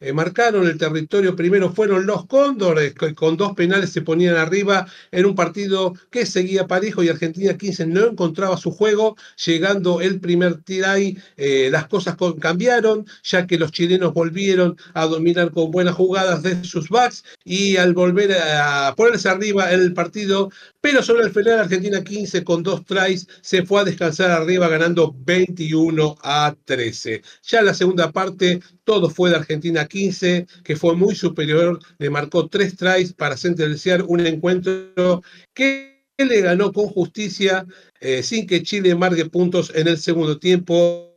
eh, 0.05 0.13
marcaron 0.13 0.67
el 0.67 0.77
territorio 0.77 1.35
primero 1.35 1.71
fueron 1.73 2.05
los 2.05 2.27
Cóndores, 2.27 2.93
con 3.15 3.37
dos 3.37 3.53
penales 3.53 3.89
se 3.89 4.03
ponían 4.03 4.35
arriba 4.35 4.85
en 5.11 5.25
un 5.25 5.33
partido 5.33 5.95
que 6.11 6.27
seguía 6.27 6.67
parejo 6.67 7.01
y 7.01 7.09
Argentina 7.09 7.57
15 7.57 7.87
no 7.87 8.05
encontraba 8.05 8.55
su 8.57 8.69
juego. 8.69 9.15
Llegando 9.43 10.01
el 10.01 10.19
primer 10.19 10.61
tiray, 10.61 11.17
eh, 11.37 11.69
las 11.71 11.87
cosas 11.87 12.17
cambiaron, 12.39 13.07
ya 13.23 13.47
que 13.47 13.57
los 13.57 13.71
chilenos 13.71 14.13
volvieron 14.13 14.77
a 14.93 15.07
dominar 15.07 15.49
con 15.49 15.71
buenas 15.71 15.95
jugadas 15.95 16.43
de 16.43 16.63
sus 16.63 16.89
backs 16.89 17.23
y 17.43 17.77
al 17.77 17.95
volver 17.95 18.33
a 18.33 18.93
ponerse 18.95 19.27
arriba 19.27 19.73
en 19.73 19.81
el 19.81 19.93
partido, 19.93 20.51
pero 20.81 21.01
sobre 21.01 21.23
el 21.23 21.31
final 21.31 21.61
Argentina 21.61 22.03
15 22.03 22.43
con 22.43 22.61
dos 22.61 22.85
tries 22.85 23.27
se 23.41 23.65
fue 23.65 23.81
a 23.81 23.85
descansar 23.85 24.29
arriba 24.29 24.67
ganando 24.67 25.15
21 25.25 26.15
a 26.21 26.55
13. 26.63 27.23
Ya 27.41 27.59
en 27.59 27.65
la 27.65 27.73
segunda 27.73 28.11
parte 28.11 28.59
todo 28.83 29.09
fue 29.09 29.31
de 29.31 29.37
Argentina 29.37 29.85
15, 29.85 29.94
que 30.63 30.75
fue 30.75 30.95
muy 30.95 31.15
superior, 31.15 31.79
le 31.99 32.09
marcó 32.09 32.47
tres 32.49 32.75
tries 32.75 33.13
para 33.13 33.37
sentenciar 33.37 34.03
un 34.03 34.25
encuentro 34.25 35.21
que 35.53 36.03
le 36.17 36.41
ganó 36.41 36.71
con 36.71 36.87
justicia 36.87 37.65
eh, 38.01 38.21
sin 38.21 38.45
que 38.45 38.63
Chile 38.63 38.95
marque 38.95 39.25
puntos 39.25 39.71
en 39.73 39.87
el 39.87 39.97
segundo 39.97 40.37
tiempo. 40.37 41.11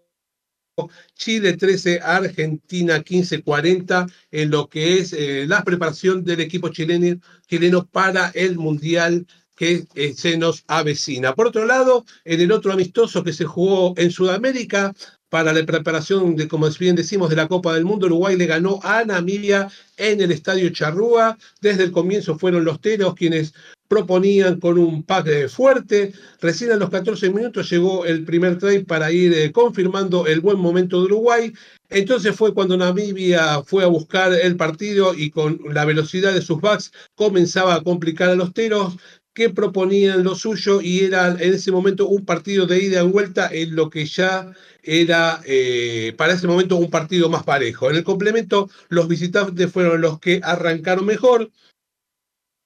Chile 1.14 1.56
13, 1.56 1.99
Argentina 2.04 3.02
15, 3.02 3.42
40 3.42 4.06
en 4.30 4.50
lo 4.50 4.68
que 4.68 4.99
es 4.99 5.12
eh, 5.12 5.44
la 5.49 5.64
preparación 5.64 6.23
del 6.23 6.38
equipo 6.38 6.68
chileno, 6.68 7.20
chileno 7.49 7.85
para 7.85 8.28
el 8.28 8.56
Mundial 8.56 9.26
que 9.56 9.88
eh, 9.97 10.14
se 10.14 10.38
nos 10.38 10.62
avecina. 10.68 11.35
Por 11.35 11.49
otro 11.49 11.66
lado, 11.66 12.04
en 12.25 12.40
el 12.40 12.52
otro 12.52 12.73
amistoso 12.73 13.25
que 13.25 13.32
se 13.32 13.44
jugó 13.44 13.92
en 13.97 14.12
Sudamérica, 14.12 14.94
para 15.28 15.52
la 15.52 15.64
preparación 15.64 16.37
de, 16.37 16.49
como 16.49 16.68
bien 16.78 16.97
decimos, 16.97 17.30
de 17.30 17.37
la 17.37 17.49
Copa 17.49 17.75
del 17.75 17.85
Mundo. 17.85 18.06
Uruguay 18.06 18.37
le 18.37 18.47
ganó 18.47 18.80
a 18.82 19.04
Namibia 19.04 19.68
en 19.97 20.20
el 20.20 20.32
Estadio 20.32 20.70
Charrúa. 20.70 21.37
Desde 21.61 21.85
el 21.85 21.92
comienzo 21.92 22.38
fueron 22.38 22.64
los 22.64 22.80
teros 22.80 23.14
quienes 23.14 23.54
proponían 23.88 24.61
con 24.61 24.78
un 24.78 25.02
pack 25.02 25.49
fuerte. 25.49 26.12
Recién 26.40 26.73
a 26.73 26.76
los 26.76 26.90
14 26.90 27.30
minutos 27.30 27.68
llegó 27.70 28.04
el 28.04 28.25
primer 28.25 28.58
trade 28.58 28.85
para 28.85 29.11
ir 29.11 29.32
eh, 29.32 29.50
confirmando 29.50 30.26
el 30.26 30.40
buen 30.40 30.58
momento 30.58 30.99
de 31.00 31.06
Uruguay. 31.06 31.52
Entonces 31.90 32.37
fue 32.37 32.52
cuando 32.52 32.76
Namibia 32.76 33.62
fue 33.62 33.82
a 33.82 33.87
buscar 33.87 34.35
el 34.35 34.56
partido 34.56 35.14
y 35.14 35.30
con 35.30 35.58
la 35.73 35.87
velocidad 35.87 36.35
de 36.35 36.42
sus 36.42 36.61
backs 36.61 36.92
comenzaba 37.14 37.75
a 37.75 37.82
complicar 37.82 38.28
a 38.28 38.35
los 38.35 38.52
teros 38.52 38.97
que 39.38 39.50
proponían 39.50 40.25
lo 40.25 40.35
suyo 40.35 40.80
y 40.80 41.04
era 41.04 41.28
en 41.28 41.54
ese 41.54 41.71
momento 41.71 42.08
un 42.08 42.25
partido 42.25 42.67
de 42.67 42.82
ida 42.82 43.04
y 43.04 43.06
vuelta 43.06 43.49
en 43.52 43.76
lo 43.76 43.89
que 43.89 44.04
ya 44.04 44.52
era 44.82 45.41
eh, 45.47 46.13
para 46.17 46.32
ese 46.32 46.49
momento 46.49 46.75
un 46.75 46.91
partido 46.91 47.28
más 47.28 47.45
parejo. 47.45 47.89
En 47.89 47.95
el 47.95 48.02
complemento, 48.02 48.69
los 48.89 49.06
visitantes 49.06 49.71
fueron 49.71 50.00
los 50.00 50.19
que 50.19 50.41
arrancaron 50.43 51.06
mejor, 51.06 51.52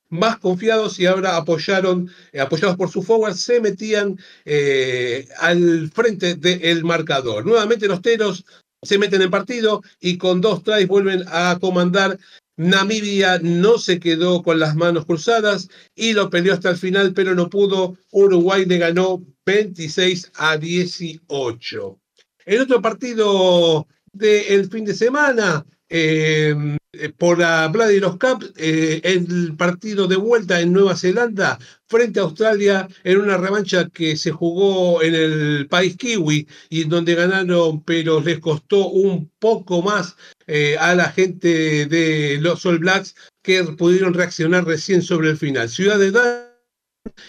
más 0.09 0.39
confiados 0.39 0.99
y 0.99 1.05
ahora 1.05 1.37
apoyaron, 1.37 2.11
eh, 2.33 2.41
apoyados 2.41 2.79
por 2.79 2.89
su 2.89 3.03
forward, 3.03 3.35
se 3.35 3.61
metían 3.61 4.19
eh, 4.47 5.29
al 5.41 5.91
frente 5.91 6.37
del 6.37 6.85
marcador. 6.85 7.45
Nuevamente 7.45 7.87
los 7.87 8.01
teros 8.01 8.47
se 8.81 8.97
meten 8.97 9.21
en 9.21 9.31
partido 9.31 9.83
y 10.01 10.17
con 10.17 10.41
dos 10.41 10.65
tries 10.65 10.89
vuelven 10.89 11.23
a 11.27 11.59
comandar 11.61 12.19
Namibia 12.63 13.41
no 13.43 13.77
se 13.77 13.99
quedó 13.99 14.43
con 14.43 14.61
las 14.61 14.77
manos 14.77 15.05
cruzadas 15.05 15.69
y 15.97 16.13
lo 16.13 16.31
peleó 16.31 16.55
hasta 16.55 16.71
el 16.71 16.77
final, 16.77 17.13
pero 17.13 17.35
no 17.35 17.51
pudo. 17.51 17.99
Uruguay 18.13 18.65
le 18.65 18.79
ganó 18.79 19.21
26 19.45 20.31
a 20.37 20.57
18. 20.57 22.01
El 22.47 22.61
otro 22.61 22.81
partido 22.81 23.89
del 24.13 24.71
fin 24.71 24.85
de 24.85 24.95
semana, 24.95 25.67
eh, 25.95 26.79
por 27.19 27.39
la 27.39 27.69
Vladimir 27.69 28.19
Cup, 28.19 28.53
eh, 28.57 29.01
el 29.05 29.55
partido 29.57 30.07
de 30.07 30.17
vuelta 30.17 30.61
en 30.61 30.73
Nueva 30.73 30.97
Zelanda 30.97 31.59
frente 31.87 32.19
a 32.19 32.23
Australia 32.23 32.89
en 33.05 33.19
una 33.19 33.37
revancha 33.37 33.91
que 33.91 34.17
se 34.17 34.31
jugó 34.31 35.03
en 35.03 35.15
el 35.15 35.69
país 35.69 35.97
kiwi 35.99 36.49
y 36.71 36.85
donde 36.85 37.15
ganaron, 37.15 37.83
pero 37.85 38.21
les 38.21 38.41
costó 38.41 38.89
un 38.89 39.31
poco 39.39 39.83
más 39.83 40.17
eh, 40.47 40.77
a 40.79 40.95
la 40.95 41.11
gente 41.11 41.87
de 41.87 42.39
los 42.41 42.65
All 42.65 42.79
Blacks 42.79 43.15
que 43.43 43.63
pudieron 43.65 44.15
reaccionar 44.15 44.65
recién 44.65 45.03
sobre 45.03 45.29
el 45.31 45.37
final. 45.37 45.69
Ciudad 45.69 45.99
de 45.99 46.11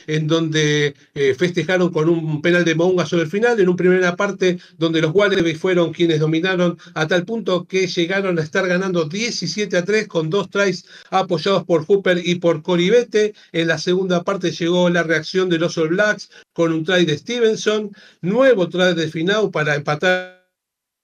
en 0.08 0.28
donde 0.28 0.96
eh, 1.14 1.36
festejaron 1.38 1.92
con 1.92 2.10
un 2.10 2.42
penal 2.42 2.66
de 2.66 2.76
Mounga 2.76 3.06
sobre 3.06 3.24
el 3.24 3.30
final, 3.30 3.60
en 3.60 3.68
una 3.68 3.78
primera 3.78 4.16
parte 4.16 4.60
donde 4.78 5.02
los 5.02 5.14
Wallabies 5.14 5.60
fueron 5.60 5.94
quienes 5.94 6.20
dominaron 6.20 6.78
a 6.94 7.08
tal 7.08 7.26
punto 7.26 7.66
que 7.66 7.88
llegaron 7.88 8.38
a 8.40 8.44
estar 8.44 8.68
ganando 8.68 9.06
17 9.06 9.76
a 9.78 9.84
3 9.84 10.08
con 10.08 10.30
dos 10.30 10.50
tries 10.50 10.86
apoyados 11.10 11.64
por 11.64 11.86
Hooper 11.86 12.22
y 12.24 12.36
por 12.36 12.62
Coribete. 12.62 13.34
En 13.52 13.68
la 13.68 13.78
segunda 13.78 14.24
parte 14.24 14.52
llegó 14.52 14.90
la 14.90 15.04
reacción 15.04 15.50
de 15.50 15.60
los 15.60 15.78
All 15.78 15.90
Blacks 15.90 16.30
con 16.54 16.72
un 16.72 16.84
try 16.84 17.06
de 17.06 17.18
Stevenson, 17.18 17.92
nuevo 18.22 18.70
try 18.70 18.94
de 18.94 19.08
Finau 19.08 19.52
para 19.52 19.76
empatar 19.76 20.43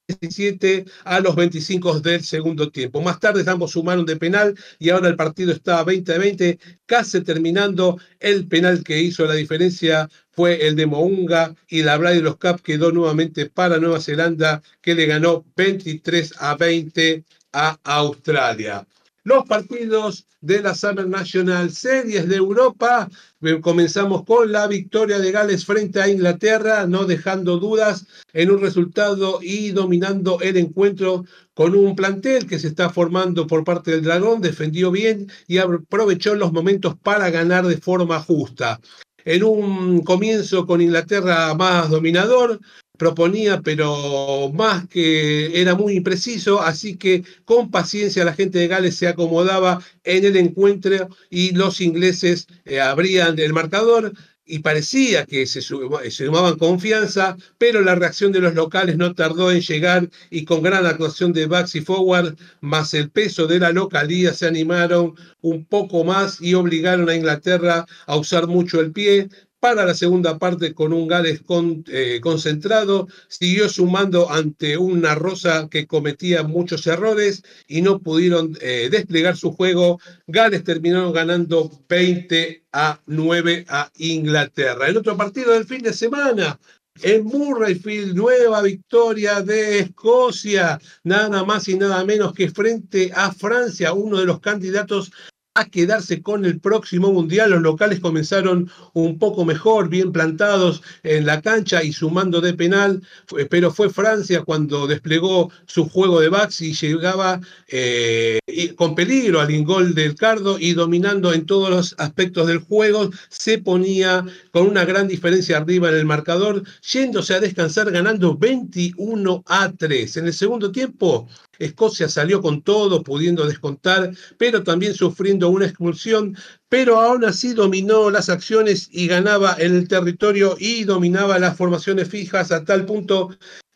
17 0.10 0.86
a 1.04 1.20
los 1.20 1.36
25 1.36 2.00
del 2.00 2.24
segundo 2.24 2.72
tiempo. 2.72 3.02
Más 3.02 3.20
tarde 3.20 3.44
ambos 3.50 3.72
sumaron 3.72 4.06
de 4.06 4.16
penal 4.16 4.56
y 4.80 4.90
ahora 4.90 5.08
el 5.08 5.16
partido 5.16 5.52
está 5.52 5.84
20 5.84 6.14
a 6.14 6.18
20, 6.18 6.60
casi 6.86 7.22
terminando. 7.22 7.98
El 8.20 8.48
penal 8.48 8.84
que 8.84 9.00
hizo 9.00 9.26
la 9.26 9.36
diferencia 9.36 10.10
fue 10.32 10.68
el 10.68 10.76
de 10.76 10.88
Mounga 10.88 11.56
y 11.68 11.84
la 11.84 11.98
Brady 11.98 12.22
los 12.22 12.38
Cup 12.38 12.62
quedó 12.62 12.92
nuevamente 12.92 13.46
para 13.48 13.78
Nueva 13.78 14.02
Zelanda 14.02 14.62
que 14.82 14.96
le 14.96 15.06
ganó 15.06 15.46
23 15.56 16.34
a 16.40 16.56
20 16.56 17.24
a 17.54 17.80
Australia. 17.84 18.86
Los 19.30 19.46
partidos 19.46 20.26
de 20.42 20.60
la 20.60 20.74
Summer 20.74 21.08
National 21.08 21.70
Series 21.70 22.28
de 22.28 22.36
Europa. 22.36 23.08
Eh, 23.42 23.62
comenzamos 23.62 24.24
con 24.26 24.52
la 24.52 24.66
victoria 24.66 25.20
de 25.20 25.32
Gales 25.32 25.66
frente 25.66 26.02
a 26.02 26.10
Inglaterra, 26.10 26.88
no 26.88 27.06
dejando 27.06 27.60
dudas 27.60 28.08
en 28.34 28.50
un 28.50 28.60
resultado 28.60 29.38
y 29.44 29.70
dominando 29.70 30.40
el 30.42 30.58
encuentro 30.58 31.26
con 31.54 31.76
un 31.76 31.96
plantel 31.96 32.48
que 32.48 32.58
se 32.58 32.70
está 32.70 32.90
formando 32.90 33.46
por 33.46 33.64
parte 33.64 33.92
del 33.92 34.04
Dragón, 34.04 34.42
defendió 34.42 34.90
bien 34.90 35.32
y 35.48 35.60
aprovechó 35.60 36.34
los 36.34 36.52
momentos 36.52 36.96
para 36.98 37.30
ganar 37.30 37.68
de 37.68 37.78
forma 37.78 38.20
justa. 38.20 38.80
En 39.26 39.44
un 39.44 40.02
comienzo 40.02 40.66
con 40.66 40.82
Inglaterra 40.82 41.54
más 41.54 41.92
dominador, 41.92 42.60
proponía, 43.00 43.62
pero 43.62 44.52
más 44.54 44.88
que 44.88 45.60
era 45.60 45.74
muy 45.74 45.94
impreciso, 45.96 46.62
así 46.62 46.98
que 46.98 47.24
con 47.46 47.72
paciencia 47.72 48.26
la 48.26 48.34
gente 48.34 48.60
de 48.60 48.68
Gales 48.68 48.96
se 48.98 49.08
acomodaba 49.08 49.82
en 50.04 50.26
el 50.26 50.38
encuentro 50.38 51.10
y 51.32 51.54
los 51.54 51.82
ingleses 51.82 52.48
eh, 52.66 52.80
abrían 52.82 53.40
el 53.40 53.54
marcador 53.54 54.14
y 54.50 54.60
parecía 54.60 55.26
que 55.26 55.46
se, 55.46 55.62
sumaban 55.62 56.58
confianza, 56.58 57.38
pero 57.60 57.82
la 57.82 57.96
reacción 57.96 58.32
de 58.32 58.40
los 58.40 58.56
locales 58.56 58.98
no 58.98 59.14
tardó 59.14 59.52
en 59.52 59.62
llegar 59.62 60.10
y 60.32 60.44
con 60.44 60.64
gran 60.64 60.86
actuación 60.88 61.34
de 61.34 61.46
backs 61.46 61.76
y 61.76 61.82
forward, 61.82 62.36
más 62.60 62.94
el 62.96 63.12
peso 63.12 63.46
de 63.46 63.60
la 63.60 63.72
localía, 63.72 64.34
se 64.34 64.48
animaron 64.48 65.14
un 65.42 65.66
poco 65.66 66.04
más 66.04 66.42
y 66.42 66.56
obligaron 66.56 67.08
a 67.10 67.16
Inglaterra 67.16 67.86
a 68.08 68.18
usar 68.18 68.48
mucho 68.48 68.82
el 68.82 68.92
pie, 68.92 69.30
para 69.60 69.86
la 69.86 69.94
segunda 69.94 70.38
parte 70.38 70.74
con 70.74 70.94
un 70.94 71.08
Gales 71.08 71.42
eh, 71.88 72.20
concentrado, 72.22 73.08
siguió 73.28 73.70
sumando 73.70 74.30
ante 74.32 74.78
una 74.78 75.16
Rosa 75.16 75.68
que 75.70 75.88
cometía 75.88 76.44
muchos 76.44 76.88
errores 76.88 77.44
y 77.68 77.82
no 77.82 78.00
pudieron 78.00 78.58
eh, 78.62 78.90
desplegar 78.92 79.36
su 79.36 79.52
juego. 79.52 80.00
Gales 80.28 80.64
terminó 80.64 81.12
ganando 81.12 81.72
20 81.90 82.64
a 82.72 83.02
9 83.06 83.66
a 83.68 83.92
Inglaterra. 83.98 84.88
El 84.88 84.98
otro 84.98 85.18
partido 85.18 85.54
del 85.54 85.66
fin 85.66 85.82
de 85.82 85.94
semana, 85.94 86.60
en 87.02 87.24
Murrayfield, 87.26 88.16
nueva 88.16 88.62
victoria 88.62 89.42
de 89.42 89.80
Escocia, 89.80 90.80
nada 91.04 91.44
más 91.44 91.68
y 91.68 91.76
nada 91.76 92.04
menos 92.04 92.34
que 92.34 92.50
frente 92.50 93.12
a 93.14 93.32
Francia, 93.32 93.94
uno 93.94 94.18
de 94.18 94.26
los 94.26 94.40
candidatos 94.40 95.12
a 95.60 95.66
quedarse 95.66 96.22
con 96.22 96.46
el 96.46 96.60
próximo 96.60 97.12
mundial. 97.12 97.52
Los 97.52 97.62
locales 97.62 98.00
comenzaron 98.00 98.70
un 98.94 99.20
poco 99.20 99.46
mejor, 99.46 99.90
bien 99.90 100.12
plantados 100.12 100.82
en 101.04 101.26
la 101.26 101.42
cancha 101.42 101.84
y 101.84 101.92
sumando 101.92 102.42
de 102.42 102.54
penal, 102.54 103.02
pero 103.50 103.72
fue 103.72 103.90
Francia 103.90 104.44
cuando 104.44 104.88
desplegó 104.88 105.52
su 105.66 105.90
juego 105.90 106.22
de 106.22 106.30
backs 106.30 106.62
y 106.62 106.74
llegaba 106.74 107.42
eh, 107.68 108.40
con 108.76 108.96
peligro 108.96 109.42
al 109.42 109.52
ingol 109.52 109.94
del 109.94 110.16
Cardo 110.16 110.58
y 110.60 110.74
dominando 110.74 111.34
en 111.34 111.46
todos 111.46 111.70
los 111.70 111.96
aspectos 111.98 112.48
del 112.48 112.60
juego, 112.60 113.10
se 113.30 113.58
ponía 113.58 114.26
con 114.52 114.68
una 114.68 114.86
gran 114.86 115.08
diferencia 115.08 115.58
arriba 115.58 115.90
en 115.90 115.96
el 115.96 116.06
marcador, 116.06 116.64
yéndose 116.92 117.34
a 117.34 117.40
descansar 117.40 117.92
ganando 117.92 118.38
21 118.38 119.44
a 119.46 119.72
3. 119.72 120.18
En 120.18 120.28
el 120.28 120.34
segundo 120.34 120.72
tiempo, 120.72 121.28
Escocia 121.60 122.10
salió 122.10 122.42
con 122.42 122.64
todo, 122.64 123.04
pudiendo 123.04 123.46
descontar, 123.46 124.12
pero 124.38 124.64
también 124.64 124.94
sufriendo 124.94 125.50
una 125.50 125.66
expulsión, 125.66 126.36
pero 126.70 127.00
aún 127.00 127.26
así 127.26 127.54
dominó 127.54 128.10
las 128.10 128.30
acciones 128.30 128.90
y 128.92 129.08
ganaba 129.08 129.54
el 129.54 129.88
territorio 129.88 130.56
y 130.58 130.86
dominaba 130.86 131.38
las 131.38 131.58
formaciones 131.58 132.08
fijas 132.08 132.52
a 132.52 132.64
tal 132.64 132.86
punto 132.86 133.30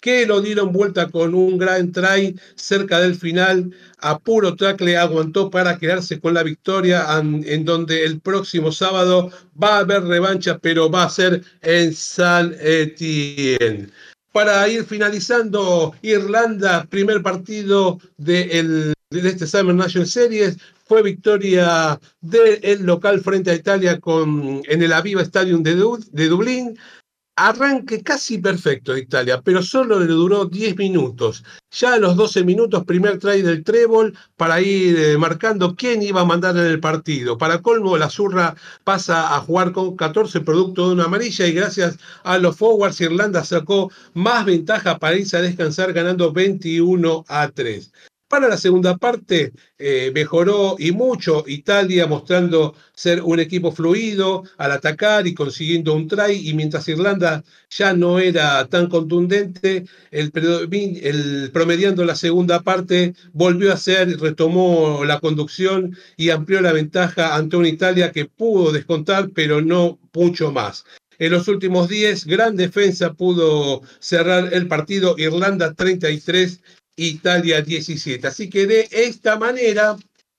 que 0.04 0.26
lo 0.26 0.42
dieron 0.42 0.74
vuelta 0.74 1.10
con 1.10 1.34
un 1.34 1.58
gran 1.58 1.94
try 1.94 2.38
cerca 2.56 3.00
del 3.00 3.16
final. 3.16 3.74
A 4.00 4.20
puro 4.20 4.54
tackle 4.54 4.98
aguantó 4.98 5.50
para 5.50 5.78
quedarse 5.78 6.20
con 6.20 6.34
la 6.34 6.44
victoria, 6.44 7.06
en, 7.18 7.64
donde 7.64 8.04
el 8.04 8.20
próximo 8.20 8.74
sábado 8.74 9.32
va 9.62 9.78
a 9.78 9.80
haber 9.80 10.04
revancha, 10.04 10.60
pero 10.60 10.92
va 10.92 11.04
a 11.04 11.10
ser 11.10 11.42
en 11.62 11.94
San 11.94 12.54
Etienne 12.60 13.92
para 14.34 14.68
ir 14.68 14.84
finalizando, 14.84 15.94
Irlanda, 16.02 16.86
primer 16.90 17.22
partido 17.22 18.00
de, 18.18 18.94
este 19.12 19.48
Summer 19.48 19.76
National 19.76 20.08
Series, 20.08 20.58
fue 20.86 21.04
victoria 21.04 22.00
del 22.20 22.84
local 22.84 23.22
frente 23.22 23.52
a 23.52 23.56
Italia 23.56 24.00
con, 24.00 24.62
en 24.66 24.82
el 24.82 24.92
Aviva 24.92 25.22
Stadium 25.22 25.62
de, 25.62 25.76
de 26.12 26.28
Dublín. 26.28 26.78
Arranque 27.36 28.04
casi 28.04 28.38
perfecto 28.38 28.94
de 28.94 29.00
Italia, 29.02 29.42
pero 29.42 29.64
solo 29.64 30.00
le 30.00 30.06
duró 30.06 30.46
10 30.46 30.78
minutos. 30.78 31.44
Ya 31.72 31.96
a 31.96 31.98
los 31.98 32.16
12 32.16 32.44
minutos, 32.44 32.86
primer 32.86 33.18
try 33.18 33.42
del 33.42 33.64
trébol 33.64 34.16
para 34.38 34.62
ir 34.62 34.96
eh, 35.00 35.18
marcando 35.18 35.76
quién 35.76 36.04
iba 36.04 36.22
a 36.22 36.26
mandar 36.26 36.56
en 36.58 36.66
el 36.66 36.80
partido. 36.80 37.36
Para 37.36 37.64
colmo, 37.64 37.98
la 37.98 38.12
Zurra 38.12 38.56
pasa 38.84 39.36
a 39.36 39.40
jugar 39.42 39.72
con 39.72 39.96
14 39.96 40.42
producto 40.42 40.88
de 40.88 40.94
una 40.94 41.06
amarilla 41.06 41.48
y 41.48 41.54
gracias 41.54 41.98
a 42.24 42.38
los 42.38 42.56
forwards, 42.56 43.02
Irlanda 43.02 43.44
sacó 43.44 43.92
más 44.14 44.46
ventaja 44.46 45.00
para 45.00 45.16
irse 45.18 45.38
a 45.38 45.42
descansar 45.42 45.92
ganando 45.92 46.32
21 46.32 47.26
a 47.28 47.48
3. 47.48 47.92
Para 48.34 48.48
la 48.48 48.58
segunda 48.58 48.98
parte 48.98 49.54
eh, 49.78 50.12
mejoró 50.12 50.76
y 50.80 50.92
mucho 50.92 51.44
Italia 51.46 52.08
mostrando 52.08 52.74
ser 52.96 53.22
un 53.22 53.40
equipo 53.40 53.72
fluido 53.72 54.44
al 54.58 54.72
atacar 54.72 55.28
y 55.28 55.36
consiguiendo 55.36 55.94
un 55.94 56.08
try 56.08 56.50
y 56.50 56.56
mientras 56.56 56.88
Irlanda 56.88 57.44
ya 57.70 57.94
no 57.94 58.18
era 58.18 58.66
tan 58.66 58.90
contundente, 58.90 59.86
el, 60.10 61.52
promediando 61.54 62.06
la 62.06 62.16
segunda 62.16 62.64
parte 62.64 63.14
volvió 63.34 63.72
a 63.72 63.78
ser, 63.78 64.20
retomó 64.20 65.06
la 65.06 65.20
conducción 65.20 65.96
y 66.18 66.32
amplió 66.32 66.60
la 66.60 66.74
ventaja 66.74 67.36
ante 67.36 67.56
una 67.58 67.68
Italia 67.68 68.12
que 68.12 68.26
pudo 68.26 68.72
descontar 68.72 69.30
pero 69.30 69.62
no 69.62 70.00
mucho 70.12 70.52
más. 70.52 70.86
En 71.20 71.32
los 71.32 71.48
últimos 71.48 71.88
10, 71.88 72.26
gran 72.26 72.56
defensa 72.56 73.14
pudo 73.14 73.84
cerrar 74.00 74.52
el 74.52 74.68
partido. 74.68 75.14
Irlanda 75.20 75.76
33, 75.76 76.60
Italia 76.96 77.62
17. 77.62 78.28
Así 78.28 78.50
que 78.50 78.68
de 78.68 78.88
esta 78.92 79.38
manera, 79.38 79.96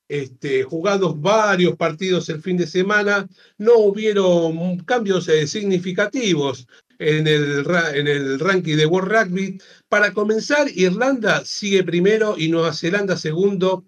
este, 0.08 0.62
jugados 0.62 1.20
varios 1.20 1.76
partidos 1.76 2.28
el 2.28 2.42
fin 2.42 2.56
de 2.56 2.66
semana, 2.66 3.28
no 3.58 3.78
hubieron 3.78 4.78
cambios 4.84 5.28
eh, 5.28 5.46
significativos 5.46 6.66
en 6.98 7.26
el, 7.26 7.64
en 7.94 8.06
el 8.06 8.38
ranking 8.38 8.76
de 8.76 8.86
World 8.86 9.12
Rugby. 9.12 9.58
Para 9.88 10.12
comenzar, 10.12 10.68
Irlanda 10.74 11.44
sigue 11.44 11.82
primero 11.82 12.36
y 12.38 12.48
Nueva 12.48 12.72
Zelanda 12.72 13.16
segundo, 13.16 13.84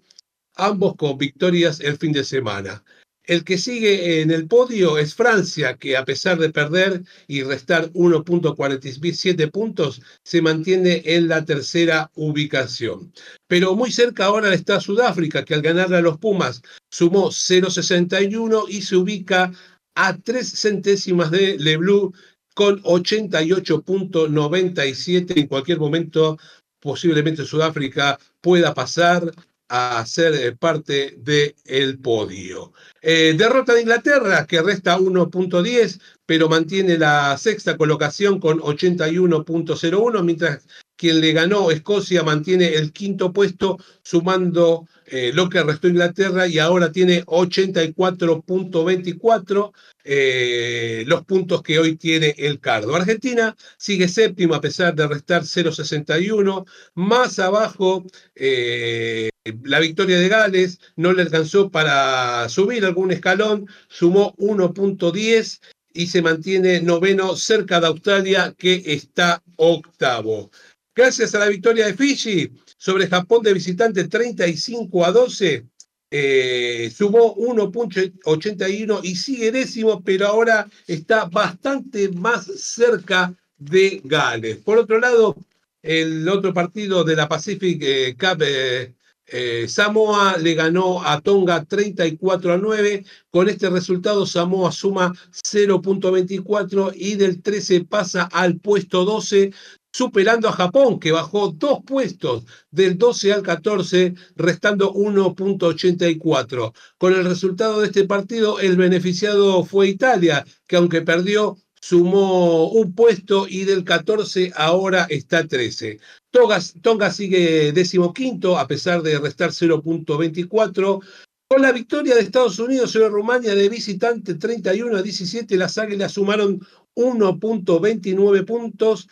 ambos 0.55 0.95
con 0.95 1.17
victorias 1.17 1.79
el 1.79 1.97
fin 1.97 2.11
de 2.11 2.23
semana. 2.23 2.83
El 3.27 3.43
que 3.43 3.57
sigue 3.57 4.21
en 4.21 4.31
el 4.31 4.47
podio 4.47 4.97
es 4.97 5.13
Francia, 5.13 5.75
que 5.75 5.97
a 5.97 6.05
pesar 6.05 6.39
de 6.39 6.49
perder 6.49 7.03
y 7.27 7.43
restar 7.43 7.91
1.47 7.91 9.51
puntos, 9.51 10.01
se 10.23 10.41
mantiene 10.41 11.03
en 11.05 11.27
la 11.27 11.43
tercera 11.43 12.09
ubicación. 12.15 13.11
Pero 13.47 13.75
muy 13.75 13.91
cerca 13.91 14.23
ahora 14.25 14.53
está 14.53 14.79
Sudáfrica, 14.79 15.43
que 15.43 15.55
al 15.55 15.61
ganarle 15.61 15.97
a 15.97 16.01
los 16.01 16.19
Pumas 16.19 16.61
sumó 16.89 17.27
0.61 17.27 18.63
y 18.69 18.81
se 18.81 18.95
ubica 18.95 19.51
a 19.95 20.17
tres 20.17 20.53
centésimas 20.53 21.29
de 21.29 21.57
Le 21.59 21.75
Bleu 21.75 22.13
con 22.55 22.81
88.97. 22.83 25.37
En 25.37 25.47
cualquier 25.47 25.79
momento, 25.79 26.37
posiblemente 26.79 27.43
Sudáfrica 27.43 28.17
pueda 28.39 28.73
pasar 28.73 29.33
a 29.69 30.05
ser 30.05 30.33
eh, 30.35 30.55
parte 30.55 31.17
del 31.17 31.99
podio. 31.99 32.73
Eh, 33.01 33.35
derrota 33.37 33.73
de 33.73 33.81
Inglaterra, 33.81 34.45
que 34.45 34.61
resta 34.61 34.97
1.10, 34.97 35.99
pero 36.25 36.49
mantiene 36.49 36.97
la 36.97 37.37
sexta 37.37 37.77
colocación 37.77 38.39
con 38.39 38.59
81.01, 38.59 40.23
mientras 40.23 40.67
quien 40.95 41.21
le 41.21 41.31
ganó 41.31 41.69
Escocia 41.71 42.23
mantiene 42.23 42.73
el 42.75 42.91
quinto 42.91 43.31
puesto, 43.31 43.77
sumando 44.03 44.87
eh, 45.09 45.31
lo 45.33 45.47
que 45.47 45.63
restó 45.63 45.87
Inglaterra 45.87 46.47
y 46.47 46.59
ahora 46.59 46.91
tiene 46.91 47.23
84.24 47.25 49.71
eh, 50.03 51.05
los 51.07 51.23
puntos 51.23 51.61
que 51.61 51.79
hoy 51.79 51.95
tiene 51.95 52.35
el 52.37 52.59
Cardo. 52.59 52.93
Argentina 52.93 53.55
sigue 53.77 54.09
séptimo 54.09 54.53
a 54.53 54.59
pesar 54.59 54.93
de 54.95 55.07
restar 55.07 55.43
0.61. 55.43 56.65
Más 56.95 57.39
abajo, 57.39 58.05
eh, 58.35 59.29
la 59.63 59.79
victoria 59.79 60.19
de 60.19 60.27
Gales 60.27 60.77
no 60.97 61.13
le 61.13 61.21
alcanzó 61.21 61.71
para 61.71 62.49
subir 62.49 62.83
algún 62.83 63.11
escalón, 63.11 63.65
sumó 63.87 64.35
1.10 64.35 65.61
y 65.93 66.07
se 66.07 66.21
mantiene 66.21 66.81
noveno 66.81 67.37
cerca 67.37 67.79
de 67.79 67.87
Australia 67.87 68.53
que 68.57 68.83
está 68.85 69.41
octavo. 69.55 70.51
Gracias 70.93 71.33
a 71.33 71.39
la 71.39 71.47
victoria 71.47 71.85
de 71.85 71.93
Fiji 71.93 72.51
sobre 72.77 73.07
Japón 73.07 73.43
de 73.43 73.53
visitante 73.53 74.07
35 74.07 75.05
a 75.05 75.11
12, 75.11 75.65
eh, 76.09 76.91
sumó 76.95 77.35
1.81 77.35 79.01
y 79.03 79.15
sigue 79.15 79.51
décimo, 79.51 80.01
pero 80.03 80.27
ahora 80.27 80.69
está 80.87 81.25
bastante 81.25 82.09
más 82.09 82.45
cerca 82.45 83.33
de 83.57 84.01
Gales. 84.03 84.57
Por 84.57 84.77
otro 84.77 84.99
lado, 84.99 85.35
el 85.81 86.27
otro 86.29 86.53
partido 86.53 87.03
de 87.03 87.15
la 87.15 87.27
Pacific 87.27 87.81
eh, 87.81 88.15
Cup, 88.17 88.41
eh, 88.41 88.93
Eh, 89.29 89.67
Samoa 89.67 90.37
le 90.37 90.53
ganó 90.53 91.05
a 91.05 91.19
Tonga 91.19 91.65
34 91.65 92.53
a 92.53 92.57
9. 92.57 93.03
Con 93.29 93.49
este 93.49 93.69
resultado, 93.69 94.25
Samoa 94.25 94.71
suma 94.71 95.13
0.24 95.31 96.93
y 96.95 97.15
del 97.15 97.41
13 97.41 97.83
pasa 97.83 98.23
al 98.31 98.57
puesto 98.59 99.03
12, 99.03 99.51
superando 99.97 100.47
a 100.47 100.51
Japón, 100.51 100.99
que 100.99 101.11
bajó 101.11 101.49
dos 101.57 101.79
puestos 101.83 102.43
del 102.69 102.99
12 102.99 103.33
al 103.33 103.41
14, 103.41 104.13
restando 104.35 104.93
1.84. 104.93 106.71
Con 106.99 107.13
el 107.13 107.25
resultado 107.25 107.81
de 107.81 107.87
este 107.87 108.03
partido, 108.03 108.59
el 108.59 108.77
beneficiado 108.77 109.65
fue 109.65 109.87
Italia, 109.87 110.45
que 110.67 110.75
aunque 110.75 111.01
perdió, 111.01 111.57
sumó 111.81 112.69
un 112.69 112.93
puesto 112.93 113.47
y 113.49 113.63
del 113.63 113.83
14 113.83 114.51
ahora 114.55 115.07
está 115.09 115.47
13. 115.47 115.97
Tonga, 116.29 117.11
sigue 117.11 117.71
decimoquinto 117.71 118.59
a 118.59 118.67
pesar 118.67 119.01
de 119.01 119.17
restar 119.17 119.49
0.24. 119.49 121.01
Con 121.49 121.61
la 121.63 121.71
victoria 121.71 122.13
de 122.13 122.21
Estados 122.21 122.59
Unidos 122.59 122.91
sobre 122.91 123.09
Rumania 123.09 123.55
de 123.55 123.67
visitante 123.67 124.35
31 124.35 124.95
a 124.95 125.01
17, 125.01 125.57
las 125.57 125.79
Águilas 125.79 126.11
sumaron 126.11 126.59
1.29 126.95 128.45
puntos 128.45 129.07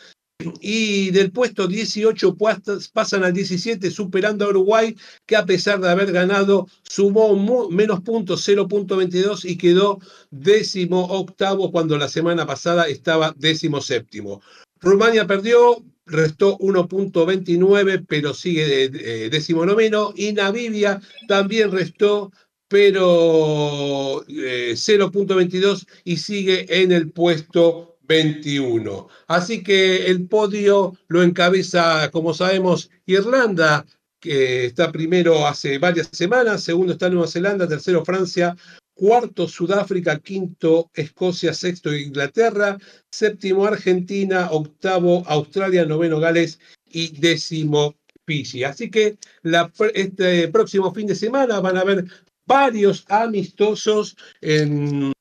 y 0.61 1.11
del 1.11 1.31
puesto 1.31 1.67
18 1.67 2.37
pasan 2.93 3.23
al 3.23 3.33
17 3.33 3.89
superando 3.89 4.45
a 4.45 4.49
Uruguay 4.49 4.95
que 5.25 5.35
a 5.35 5.45
pesar 5.45 5.79
de 5.79 5.89
haber 5.89 6.11
ganado 6.11 6.67
sumó 6.83 7.69
menos 7.69 8.01
puntos 8.01 8.47
0.22 8.47 9.49
y 9.49 9.57
quedó 9.57 9.99
décimo 10.31 11.05
octavo 11.05 11.71
cuando 11.71 11.97
la 11.97 12.07
semana 12.07 12.45
pasada 12.45 12.87
estaba 12.87 13.33
décimo 13.37 13.81
séptimo. 13.81 14.41
Rumania 14.81 15.25
perdió, 15.25 15.83
restó 16.05 16.57
1.29 16.59 18.05
pero 18.07 18.33
sigue 18.33 18.89
de, 18.89 19.29
décimo 19.29 19.65
y 20.15 20.33
Namibia 20.33 21.01
también 21.27 21.71
restó 21.71 22.31
pero 22.67 24.25
0.22 24.25 25.81
eh, 25.81 25.85
y 26.03 26.17
sigue 26.17 26.81
en 26.81 26.91
el 26.91 27.11
puesto 27.11 27.94
21. 28.07 29.07
Así 29.27 29.63
que 29.63 30.07
el 30.07 30.27
podio 30.27 30.97
lo 31.07 31.23
encabeza, 31.23 32.09
como 32.11 32.33
sabemos, 32.33 32.89
Irlanda, 33.05 33.85
que 34.19 34.65
está 34.65 34.91
primero 34.91 35.47
hace 35.47 35.77
varias 35.77 36.09
semanas, 36.11 36.63
segundo 36.63 36.93
está 36.93 37.09
Nueva 37.09 37.27
Zelanda, 37.27 37.67
tercero 37.67 38.03
Francia, 38.03 38.55
cuarto 38.93 39.47
Sudáfrica, 39.47 40.19
quinto 40.19 40.89
Escocia, 40.93 41.53
sexto 41.53 41.95
Inglaterra, 41.95 42.77
séptimo 43.11 43.65
Argentina, 43.65 44.49
octavo 44.51 45.23
Australia, 45.27 45.85
noveno 45.85 46.19
Gales 46.19 46.59
y 46.85 47.19
décimo 47.19 47.95
Fiji. 48.25 48.63
Así 48.63 48.89
que 48.89 49.17
este 49.93 50.47
próximo 50.47 50.93
fin 50.93 51.07
de 51.07 51.15
semana 51.15 51.59
van 51.59 51.77
a 51.77 51.81
haber 51.81 52.05
varios 52.47 53.05
amistosos 53.09 54.15
en 54.41 55.14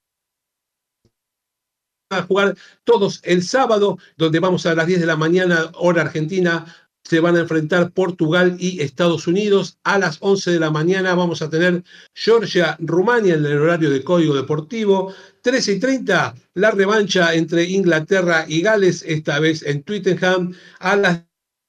a 2.18 2.22
jugar 2.22 2.56
todos 2.84 3.20
el 3.24 3.42
sábado, 3.42 3.98
donde 4.16 4.40
vamos 4.40 4.66
a 4.66 4.74
las 4.74 4.86
10 4.86 5.00
de 5.00 5.06
la 5.06 5.16
mañana, 5.16 5.70
hora 5.74 6.02
argentina, 6.02 6.66
se 7.04 7.20
van 7.20 7.36
a 7.36 7.40
enfrentar 7.40 7.92
Portugal 7.92 8.56
y 8.58 8.80
Estados 8.80 9.26
Unidos. 9.26 9.78
A 9.84 9.98
las 9.98 10.16
11 10.20 10.52
de 10.52 10.60
la 10.60 10.70
mañana 10.70 11.14
vamos 11.14 11.42
a 11.42 11.50
tener 11.50 11.84
Georgia, 12.14 12.76
Rumania 12.80 13.34
en 13.34 13.44
el 13.44 13.58
horario 13.58 13.90
de 13.90 14.02
Código 14.02 14.34
Deportivo. 14.34 15.14
13 15.42 15.74
y 15.74 15.80
30, 15.80 16.34
la 16.54 16.70
revancha 16.70 17.34
entre 17.34 17.64
Inglaterra 17.64 18.46
y 18.48 18.62
Gales, 18.62 19.04
esta 19.06 19.38
vez 19.38 19.62
en 19.62 19.82
Twittenham. 19.82 20.54
A 20.78 20.96
las 20.96 21.22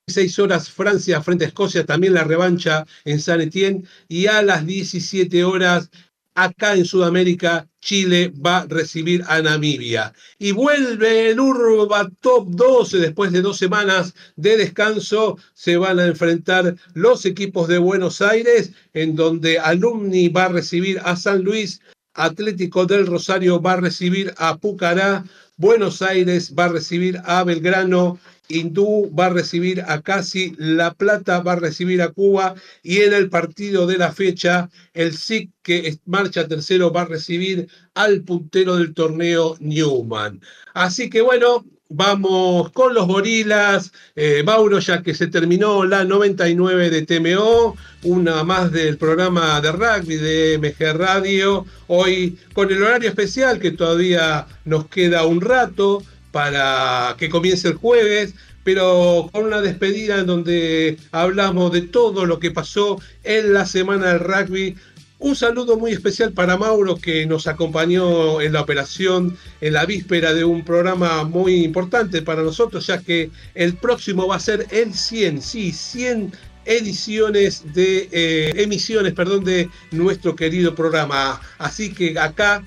16 0.07 0.39
horas, 0.39 0.69
Francia 0.69 1.21
frente 1.21 1.43
a 1.45 1.47
Escocia, 1.49 1.85
también 1.85 2.13
la 2.13 2.23
revancha 2.23 2.85
en 3.03 3.19
San 3.19 3.41
Etienne. 3.41 3.83
Y 4.07 4.27
a 4.27 4.41
las 4.41 4.65
17 4.65 5.43
horas, 5.43 5.89
acá 6.35 6.75
en 6.75 6.85
Sudamérica, 6.85 7.67
Chile 7.79 8.31
va 8.45 8.59
a 8.59 8.65
recibir 8.67 9.23
a 9.27 9.41
Namibia. 9.41 10.13
Y 10.37 10.51
vuelve 10.51 11.31
el 11.31 11.39
Urba 11.39 12.09
Top 12.19 12.49
12 12.49 12.97
después 12.97 13.31
de 13.31 13.41
dos 13.41 13.57
semanas 13.57 14.13
de 14.35 14.57
descanso. 14.57 15.37
Se 15.53 15.77
van 15.77 15.99
a 15.99 16.05
enfrentar 16.05 16.75
los 16.93 17.25
equipos 17.25 17.67
de 17.67 17.77
Buenos 17.77 18.21
Aires, 18.21 18.71
en 18.93 19.15
donde 19.15 19.59
Alumni 19.59 20.29
va 20.29 20.45
a 20.45 20.49
recibir 20.49 20.99
a 21.03 21.15
San 21.15 21.43
Luis, 21.43 21.81
Atlético 22.13 22.85
del 22.85 23.07
Rosario 23.07 23.61
va 23.61 23.73
a 23.73 23.81
recibir 23.81 24.33
a 24.37 24.57
Pucará, 24.57 25.25
Buenos 25.57 26.01
Aires 26.01 26.53
va 26.57 26.65
a 26.65 26.69
recibir 26.69 27.21
a 27.25 27.43
Belgrano 27.43 28.19
Hindú 28.47 29.11
va 29.17 29.27
a 29.27 29.29
recibir 29.29 29.81
a 29.81 30.01
Casi, 30.01 30.53
La 30.57 30.93
Plata 30.93 31.39
va 31.41 31.53
a 31.53 31.57
recibir 31.57 32.01
a 32.01 32.09
Cuba 32.09 32.55
y 32.83 32.99
en 32.99 33.13
el 33.13 33.29
partido 33.29 33.87
de 33.87 33.97
la 33.97 34.11
fecha 34.11 34.69
el 34.93 35.15
SIC 35.17 35.49
que 35.61 35.97
marcha 36.05 36.47
tercero 36.47 36.91
va 36.91 37.01
a 37.01 37.05
recibir 37.05 37.67
al 37.93 38.21
puntero 38.21 38.77
del 38.77 38.93
torneo 38.93 39.57
Newman. 39.59 40.41
Así 40.73 41.09
que 41.09 41.21
bueno, 41.21 41.65
vamos 41.89 42.71
con 42.71 42.93
los 42.93 43.07
gorilas. 43.07 43.91
Eh, 44.15 44.43
Mauro, 44.43 44.79
ya 44.79 45.01
que 45.01 45.13
se 45.13 45.27
terminó 45.27 45.85
la 45.85 46.03
99 46.03 46.89
de 46.89 47.01
TMO, 47.03 47.75
una 48.03 48.43
más 48.43 48.71
del 48.71 48.97
programa 48.97 49.61
de 49.61 49.71
rugby 49.71 50.15
de 50.15 50.57
MG 50.57 50.97
Radio, 50.97 51.65
hoy 51.87 52.37
con 52.53 52.71
el 52.71 52.83
horario 52.83 53.09
especial 53.09 53.59
que 53.59 53.71
todavía 53.71 54.47
nos 54.65 54.87
queda 54.87 55.25
un 55.25 55.41
rato 55.41 56.03
para 56.35 57.15
que 57.17 57.29
comience 57.29 57.69
el 57.69 57.75
jueves, 57.75 58.33
pero 58.65 59.29
con 59.31 59.45
una 59.45 59.61
despedida 59.61 60.19
en 60.19 60.25
donde 60.25 60.97
hablamos 61.13 61.71
de 61.71 61.83
todo 61.83 62.25
lo 62.25 62.39
que 62.39 62.51
pasó 62.51 62.99
en 63.23 63.53
la 63.53 63.65
semana 63.65 64.07
del 64.07 64.19
rugby. 64.19 64.75
Un 65.19 65.37
saludo 65.37 65.77
muy 65.77 65.93
especial 65.93 66.33
para 66.33 66.57
Mauro 66.57 66.97
que 66.97 67.25
nos 67.25 67.47
acompañó 67.47 68.41
en 68.41 68.51
la 68.51 68.59
operación 68.59 69.37
en 69.61 69.71
la 69.71 69.85
víspera 69.85 70.33
de 70.33 70.43
un 70.43 70.65
programa 70.65 71.23
muy 71.23 71.63
importante 71.63 72.21
para 72.21 72.43
nosotros, 72.43 72.85
ya 72.85 73.01
que 73.01 73.31
el 73.53 73.75
próximo 73.75 74.27
va 74.27 74.35
a 74.35 74.39
ser 74.41 74.67
el 74.71 74.93
100, 74.93 75.41
sí, 75.41 75.71
100 75.71 76.33
ediciones 76.65 77.63
de 77.73 78.09
eh, 78.11 78.51
emisiones, 78.57 79.13
perdón, 79.13 79.45
de 79.45 79.69
nuestro 79.91 80.35
querido 80.35 80.75
programa. 80.75 81.39
Así 81.59 81.93
que 81.93 82.19
acá 82.19 82.61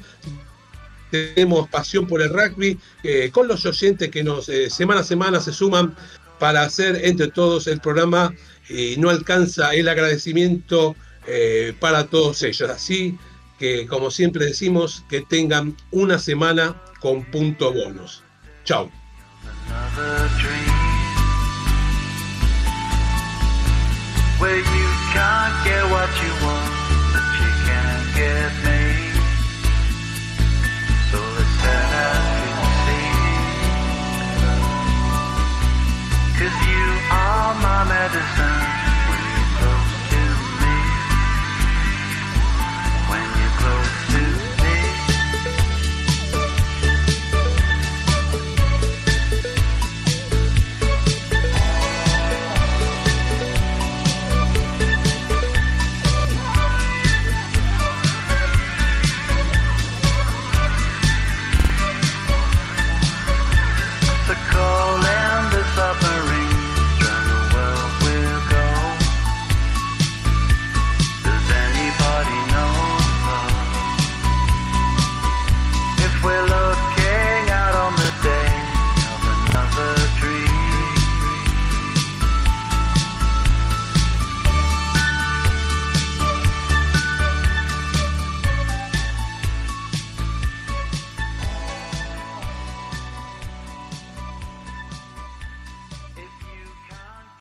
tenemos 1.11 1.69
pasión 1.69 2.07
por 2.07 2.23
el 2.23 2.31
rugby, 2.31 2.79
eh, 3.03 3.31
con 3.33 3.49
los 3.49 3.65
oyentes 3.67 4.11
que 4.11 4.25
nos 4.25 4.49
eh, 4.49 4.71
semana 4.71 5.01
a 5.01 5.05
semana 5.05 5.41
se 5.41 5.53
suman 5.53 5.95
para 6.39 6.63
hacer 6.63 7.01
entre 7.05 7.29
todos 7.29 7.67
el 7.67 7.81
programa 7.81 8.35
y 8.69 8.97
no 8.99 9.11
alcanza 9.11 9.75
el 9.75 9.89
agradecimiento 9.89 10.95
eh, 11.27 11.75
para 11.81 12.07
todos 12.07 12.43
ellos. 12.43 12.71
Así 12.71 13.19
que, 13.59 13.87
como 13.87 14.11
siempre 14.11 14.47
decimos, 14.47 15.05
que 15.09 15.23
tengan 15.23 15.77
una 15.91 16.19
semana 16.19 16.81
con 17.01 17.25
punto 17.25 17.73
bonus. 17.73 18.23
Chao. 18.65 18.91
our 37.49 37.55
mom 37.63 38.38